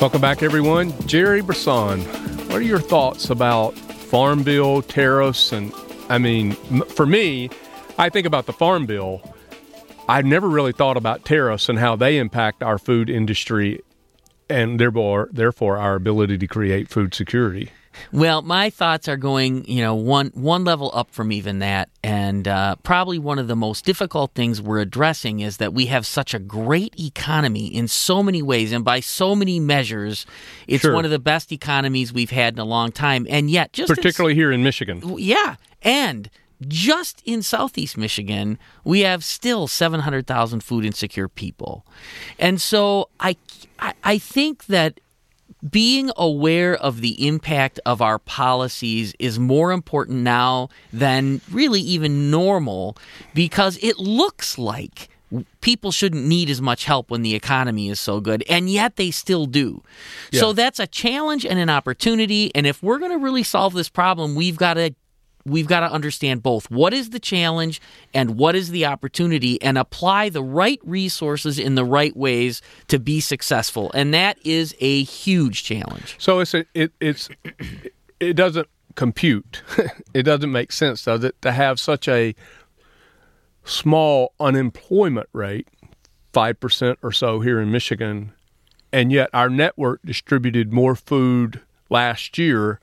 Welcome 0.00 0.22
back, 0.22 0.42
everyone. 0.42 0.98
Jerry 1.06 1.42
Brisson, 1.42 2.00
what 2.48 2.56
are 2.56 2.62
your 2.62 2.80
thoughts 2.80 3.28
about 3.28 3.76
Farm 3.76 4.42
Bill, 4.42 4.80
tariffs, 4.80 5.52
and 5.52 5.70
I 6.08 6.16
mean, 6.16 6.52
for 6.86 7.04
me, 7.04 7.50
I 7.98 8.08
think 8.08 8.26
about 8.26 8.46
the 8.46 8.54
Farm 8.54 8.86
Bill. 8.86 9.20
I've 10.08 10.24
never 10.24 10.48
really 10.48 10.72
thought 10.72 10.96
about 10.96 11.26
tariffs 11.26 11.68
and 11.68 11.78
how 11.78 11.94
they 11.94 12.16
impact 12.16 12.62
our 12.62 12.78
food 12.78 13.10
industry 13.10 13.82
and 14.48 14.80
therefore, 14.80 15.28
therefore 15.30 15.76
our 15.76 15.94
ability 15.94 16.38
to 16.38 16.46
create 16.46 16.88
food 16.88 17.12
security. 17.12 17.70
Well, 18.12 18.42
my 18.42 18.70
thoughts 18.70 19.08
are 19.08 19.16
going, 19.16 19.64
you 19.66 19.82
know, 19.82 19.94
one 19.94 20.30
one 20.34 20.64
level 20.64 20.90
up 20.94 21.10
from 21.10 21.32
even 21.32 21.58
that, 21.60 21.90
and 22.02 22.46
uh, 22.46 22.76
probably 22.82 23.18
one 23.18 23.38
of 23.38 23.48
the 23.48 23.56
most 23.56 23.84
difficult 23.84 24.32
things 24.34 24.60
we're 24.60 24.80
addressing 24.80 25.40
is 25.40 25.58
that 25.58 25.72
we 25.72 25.86
have 25.86 26.06
such 26.06 26.34
a 26.34 26.38
great 26.38 26.98
economy 26.98 27.66
in 27.66 27.88
so 27.88 28.22
many 28.22 28.42
ways, 28.42 28.72
and 28.72 28.84
by 28.84 29.00
so 29.00 29.34
many 29.34 29.60
measures, 29.60 30.26
it's 30.66 30.82
sure. 30.82 30.94
one 30.94 31.04
of 31.04 31.10
the 31.10 31.18
best 31.18 31.52
economies 31.52 32.12
we've 32.12 32.30
had 32.30 32.54
in 32.54 32.60
a 32.60 32.64
long 32.64 32.92
time, 32.92 33.26
and 33.28 33.50
yet 33.50 33.72
just 33.72 33.88
particularly 33.88 34.32
in, 34.32 34.38
here 34.38 34.52
in 34.52 34.62
Michigan, 34.62 35.02
yeah, 35.18 35.56
and 35.82 36.30
just 36.66 37.22
in 37.24 37.42
southeast 37.42 37.96
Michigan, 37.96 38.58
we 38.84 39.00
have 39.00 39.22
still 39.22 39.68
700,000 39.68 40.60
food 40.60 40.84
insecure 40.84 41.28
people. 41.28 41.86
And 42.38 42.60
so 42.60 43.10
I, 43.20 43.36
I 44.02 44.18
think 44.18 44.66
that 44.66 45.00
being 45.68 46.10
aware 46.16 46.74
of 46.76 47.00
the 47.00 47.26
impact 47.26 47.80
of 47.84 48.00
our 48.00 48.18
policies 48.18 49.14
is 49.18 49.38
more 49.38 49.72
important 49.72 50.18
now 50.18 50.68
than 50.92 51.40
really 51.50 51.80
even 51.80 52.30
normal 52.30 52.96
because 53.34 53.78
it 53.82 53.98
looks 53.98 54.58
like 54.58 55.08
people 55.60 55.92
shouldn't 55.92 56.24
need 56.24 56.48
as 56.48 56.62
much 56.62 56.84
help 56.84 57.10
when 57.10 57.22
the 57.22 57.34
economy 57.34 57.88
is 57.88 58.00
so 58.00 58.20
good, 58.20 58.42
and 58.48 58.70
yet 58.70 58.96
they 58.96 59.10
still 59.10 59.46
do. 59.46 59.82
Yeah. 60.30 60.40
So 60.40 60.52
that's 60.52 60.78
a 60.78 60.86
challenge 60.86 61.44
and 61.44 61.58
an 61.58 61.68
opportunity. 61.68 62.50
And 62.54 62.66
if 62.66 62.82
we're 62.82 62.98
going 62.98 63.10
to 63.10 63.18
really 63.18 63.42
solve 63.42 63.74
this 63.74 63.88
problem, 63.88 64.34
we've 64.34 64.56
got 64.56 64.74
to 64.74 64.94
we've 65.48 65.66
got 65.66 65.80
to 65.80 65.90
understand 65.90 66.42
both 66.42 66.70
what 66.70 66.92
is 66.92 67.10
the 67.10 67.18
challenge 67.18 67.80
and 68.14 68.36
what 68.36 68.54
is 68.54 68.70
the 68.70 68.86
opportunity 68.86 69.60
and 69.62 69.78
apply 69.78 70.28
the 70.28 70.42
right 70.42 70.80
resources 70.84 71.58
in 71.58 71.74
the 71.74 71.84
right 71.84 72.16
ways 72.16 72.62
to 72.88 72.98
be 72.98 73.20
successful. 73.20 73.90
And 73.94 74.12
that 74.14 74.38
is 74.44 74.74
a 74.80 75.02
huge 75.04 75.64
challenge. 75.64 76.16
So 76.18 76.40
it's 76.40 76.54
a, 76.54 76.64
it 76.74 76.92
it's 77.00 77.28
it 78.20 78.34
doesn't 78.34 78.68
compute. 78.94 79.62
it 80.14 80.24
doesn't 80.24 80.50
make 80.50 80.72
sense, 80.72 81.04
does 81.04 81.24
it, 81.24 81.40
to 81.42 81.52
have 81.52 81.78
such 81.78 82.08
a 82.08 82.34
small 83.64 84.32
unemployment 84.40 85.28
rate, 85.32 85.68
5% 86.32 86.96
or 87.02 87.12
so 87.12 87.40
here 87.40 87.60
in 87.60 87.70
Michigan, 87.70 88.32
and 88.92 89.12
yet 89.12 89.30
our 89.32 89.48
network 89.48 90.00
distributed 90.04 90.72
more 90.72 90.96
food 90.96 91.60
last 91.90 92.38
year 92.38 92.80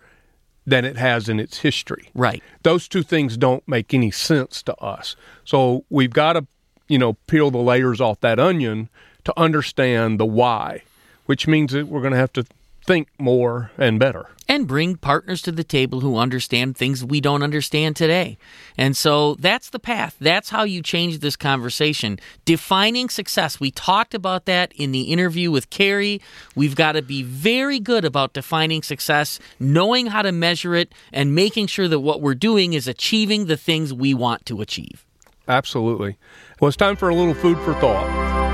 than 0.65 0.85
it 0.85 0.97
has 0.97 1.29
in 1.29 1.39
its 1.39 1.59
history. 1.59 2.09
Right. 2.13 2.41
Those 2.63 2.87
two 2.87 3.03
things 3.03 3.37
don't 3.37 3.67
make 3.67 3.93
any 3.93 4.11
sense 4.11 4.63
to 4.63 4.75
us. 4.77 5.15
So 5.43 5.85
we've 5.89 6.13
got 6.13 6.33
to, 6.33 6.45
you 6.87 6.97
know, 6.97 7.13
peel 7.27 7.51
the 7.51 7.59
layers 7.59 8.01
off 8.01 8.19
that 8.21 8.39
onion 8.39 8.89
to 9.25 9.33
understand 9.37 10.19
the 10.19 10.25
why, 10.25 10.83
which 11.25 11.47
means 11.47 11.71
that 11.73 11.87
we're 11.87 12.01
going 12.01 12.13
to 12.13 12.19
have 12.19 12.33
to 12.33 12.45
think 12.85 13.07
more 13.17 13.71
and 13.77 13.99
better. 13.99 14.27
And 14.47 14.67
bring 14.67 14.95
partners 14.95 15.41
to 15.43 15.51
the 15.51 15.63
table 15.63 16.01
who 16.01 16.17
understand 16.17 16.77
things 16.77 17.03
we 17.03 17.19
don't 17.19 17.41
understand 17.41 17.95
today. 17.95 18.37
And 18.77 18.95
so 18.95 19.33
that's 19.35 19.71
the 19.71 19.79
path. 19.79 20.15
That's 20.21 20.51
how 20.51 20.63
you 20.63 20.83
change 20.83 21.17
this 21.19 21.35
conversation. 21.35 22.19
Defining 22.45 23.09
success. 23.09 23.59
We 23.59 23.71
talked 23.71 24.13
about 24.13 24.45
that 24.45 24.71
in 24.73 24.91
the 24.91 25.11
interview 25.11 25.49
with 25.49 25.71
Carrie. 25.71 26.21
We've 26.55 26.75
got 26.75 26.91
to 26.91 27.01
be 27.01 27.23
very 27.23 27.79
good 27.79 28.05
about 28.05 28.33
defining 28.33 28.83
success, 28.83 29.39
knowing 29.59 30.07
how 30.07 30.21
to 30.21 30.31
measure 30.31 30.75
it, 30.75 30.93
and 31.11 31.33
making 31.33 31.65
sure 31.67 31.87
that 31.87 32.01
what 32.01 32.21
we're 32.21 32.35
doing 32.35 32.73
is 32.73 32.87
achieving 32.87 33.47
the 33.47 33.57
things 33.57 33.93
we 33.93 34.13
want 34.13 34.45
to 34.45 34.61
achieve. 34.61 35.03
Absolutely. 35.47 36.17
Well, 36.59 36.67
it's 36.67 36.77
time 36.77 36.95
for 36.95 37.09
a 37.09 37.15
little 37.15 37.33
food 37.33 37.57
for 37.59 37.73
thought. 37.75 38.44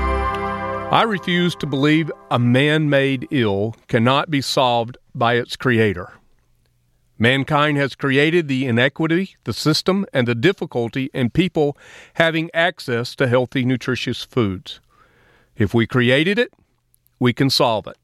I 0.92 1.04
refuse 1.04 1.54
to 1.54 1.66
believe 1.66 2.12
a 2.30 2.38
man 2.38 2.90
made 2.90 3.26
ill 3.30 3.74
cannot 3.88 4.30
be 4.30 4.42
solved 4.42 4.98
by 5.14 5.36
its 5.36 5.56
creator. 5.56 6.12
Mankind 7.18 7.78
has 7.78 7.94
created 7.94 8.46
the 8.46 8.66
inequity, 8.66 9.36
the 9.44 9.54
system, 9.54 10.04
and 10.12 10.28
the 10.28 10.34
difficulty 10.34 11.08
in 11.14 11.30
people 11.30 11.78
having 12.16 12.50
access 12.52 13.14
to 13.14 13.26
healthy, 13.26 13.64
nutritious 13.64 14.22
foods. 14.22 14.80
If 15.56 15.72
we 15.72 15.86
created 15.86 16.38
it, 16.38 16.52
we 17.18 17.32
can 17.32 17.48
solve 17.48 17.86
it. 17.86 17.96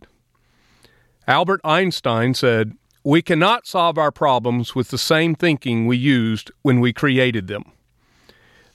Albert 1.26 1.61
Einstein 1.64 2.32
said, 2.32 2.72
We 3.05 3.20
cannot 3.20 3.66
solve 3.66 3.99
our 3.99 4.11
problems 4.11 4.74
with 4.74 4.89
the 4.89 4.97
same 4.97 5.34
thinking 5.34 5.86
we 5.86 5.99
used 5.99 6.51
when 6.62 6.80
we 6.80 6.95
created 6.95 7.49
them. 7.49 7.70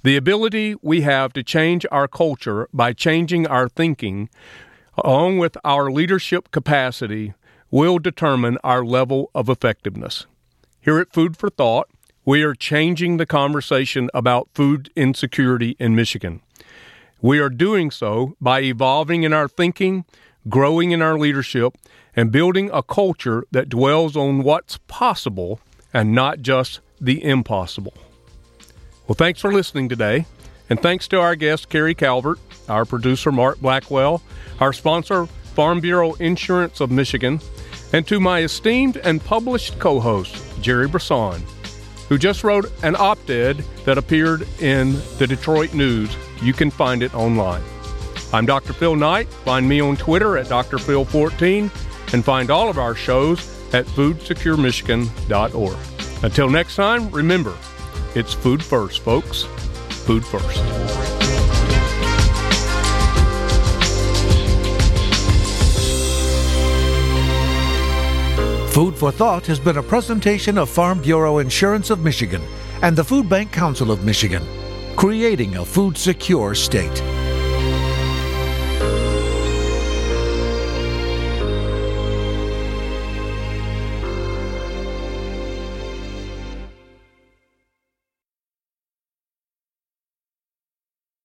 The 0.04 0.18
ability 0.18 0.76
we 0.82 1.01
have 1.01 1.32
to 1.32 1.43
change 1.43 1.86
our 1.89 2.10
culture 2.10 2.68
by 2.74 2.91
changing 2.91 3.47
our 3.47 3.70
thinking, 3.70 4.30
along 4.97 5.38
with 5.38 5.58
our 5.64 5.89
leadership 5.89 6.51
capacity, 6.51 7.34
will 7.72 7.99
determine 7.99 8.58
our 8.66 8.84
level 8.84 9.32
of 9.34 9.47
effectiveness. 9.47 10.26
Here 10.82 10.99
at 10.99 11.14
Food 11.14 11.38
for 11.38 11.49
Thought, 11.49 11.88
we 12.26 12.43
are 12.43 12.54
changing 12.54 13.16
the 13.16 13.26
conversation 13.26 14.10
about 14.14 14.49
food 14.54 14.91
insecurity 14.93 15.78
in 15.80 15.95
Michigan. 15.95 16.41
We 17.22 17.39
are 17.39 17.49
doing 17.49 17.89
so 17.89 18.36
by 18.41 18.60
evolving 18.60 19.24
in 19.24 19.32
our 19.32 19.47
thinking, 19.47 20.04
growing 20.49 20.91
in 20.91 21.01
our 21.01 21.18
leadership, 21.18 21.78
and 22.14 22.30
building 22.30 22.70
a 22.74 22.84
culture 22.84 23.45
that 23.51 23.70
dwells 23.70 24.18
on 24.18 24.43
what's 24.43 24.80
possible 24.88 25.62
and 25.93 26.12
not 26.14 26.41
just 26.41 26.82
the 26.99 27.24
impossible. 27.24 27.93
Well, 29.08 29.16
thanks 29.16 29.41
for 29.41 29.51
listening 29.51 29.89
today. 29.89 30.26
And 30.70 30.82
thanks 30.82 31.08
to 31.10 31.20
our 31.20 31.36
guest, 31.36 31.70
Carrie 31.70 31.93
Calvert, 31.93 32.39
our 32.70 32.86
producer, 32.86 33.32
Mark 33.32 33.60
Blackwell, 33.60 34.22
our 34.60 34.72
sponsor, 34.72 35.26
Farm 35.26 35.82
Bureau 35.82 36.14
Insurance 36.14 36.80
of 36.80 36.89
Michigan, 36.89 37.41
and 37.91 38.08
to 38.08 38.20
my 38.20 38.41
esteemed 38.41 38.97
and 38.97 39.24
published 39.24 39.78
co 39.78 39.99
host, 39.99 40.41
Jerry 40.62 40.88
Brisson, 40.88 41.43
who 42.08 42.18
just 42.18 42.43
wrote 42.43 42.72
an 42.84 42.95
op 42.95 43.30
ed 43.30 43.58
that 43.86 43.97
appeared 43.97 44.47
in 44.62 44.93
the 45.18 45.28
Detroit 45.28 45.74
News. 45.74 46.16
You 46.41 46.54
can 46.54 46.72
find 46.72 47.04
it 47.04 47.14
online. 47.14 47.62
I'm 48.32 48.45
Dr. 48.45 48.74
Phil 48.74 48.95
Knight. 48.95 49.28
Find 49.28 49.68
me 49.68 49.82
on 49.82 49.97
Twitter 49.97 50.38
at 50.38 50.47
drphil14 50.47 52.14
and 52.14 52.26
find 52.26 52.49
all 52.49 52.70
of 52.70 52.80
our 52.80 52.95
shows 52.95 53.39
at 53.74 53.86
foodsecuremichigan.org. 53.86 55.78
Until 56.24 56.49
next 56.49 56.76
time, 56.76 57.12
remember, 57.12 57.54
it's 58.16 58.34
food 58.34 58.64
first, 58.64 59.01
folks. 59.01 59.43
Food 60.05 60.26
first. 60.26 60.61
Food 68.74 68.95
for 68.95 69.11
Thought 69.11 69.45
has 69.45 69.59
been 69.59 69.78
a 69.78 69.84
presentation 69.84 70.57
of 70.57 70.70
Farm 70.70 70.99
Bureau 70.99 71.38
Insurance 71.38 71.89
of 71.89 72.03
Michigan 72.03 72.41
and 72.82 72.95
the 72.95 73.03
Food 73.03 73.30
Bank 73.30 73.51
Council 73.51 73.91
of 73.91 74.03
Michigan, 74.03 74.43
creating 74.95 75.57
a 75.57 75.66
food 75.66 75.97
secure 75.97 76.55
state. 76.55 77.12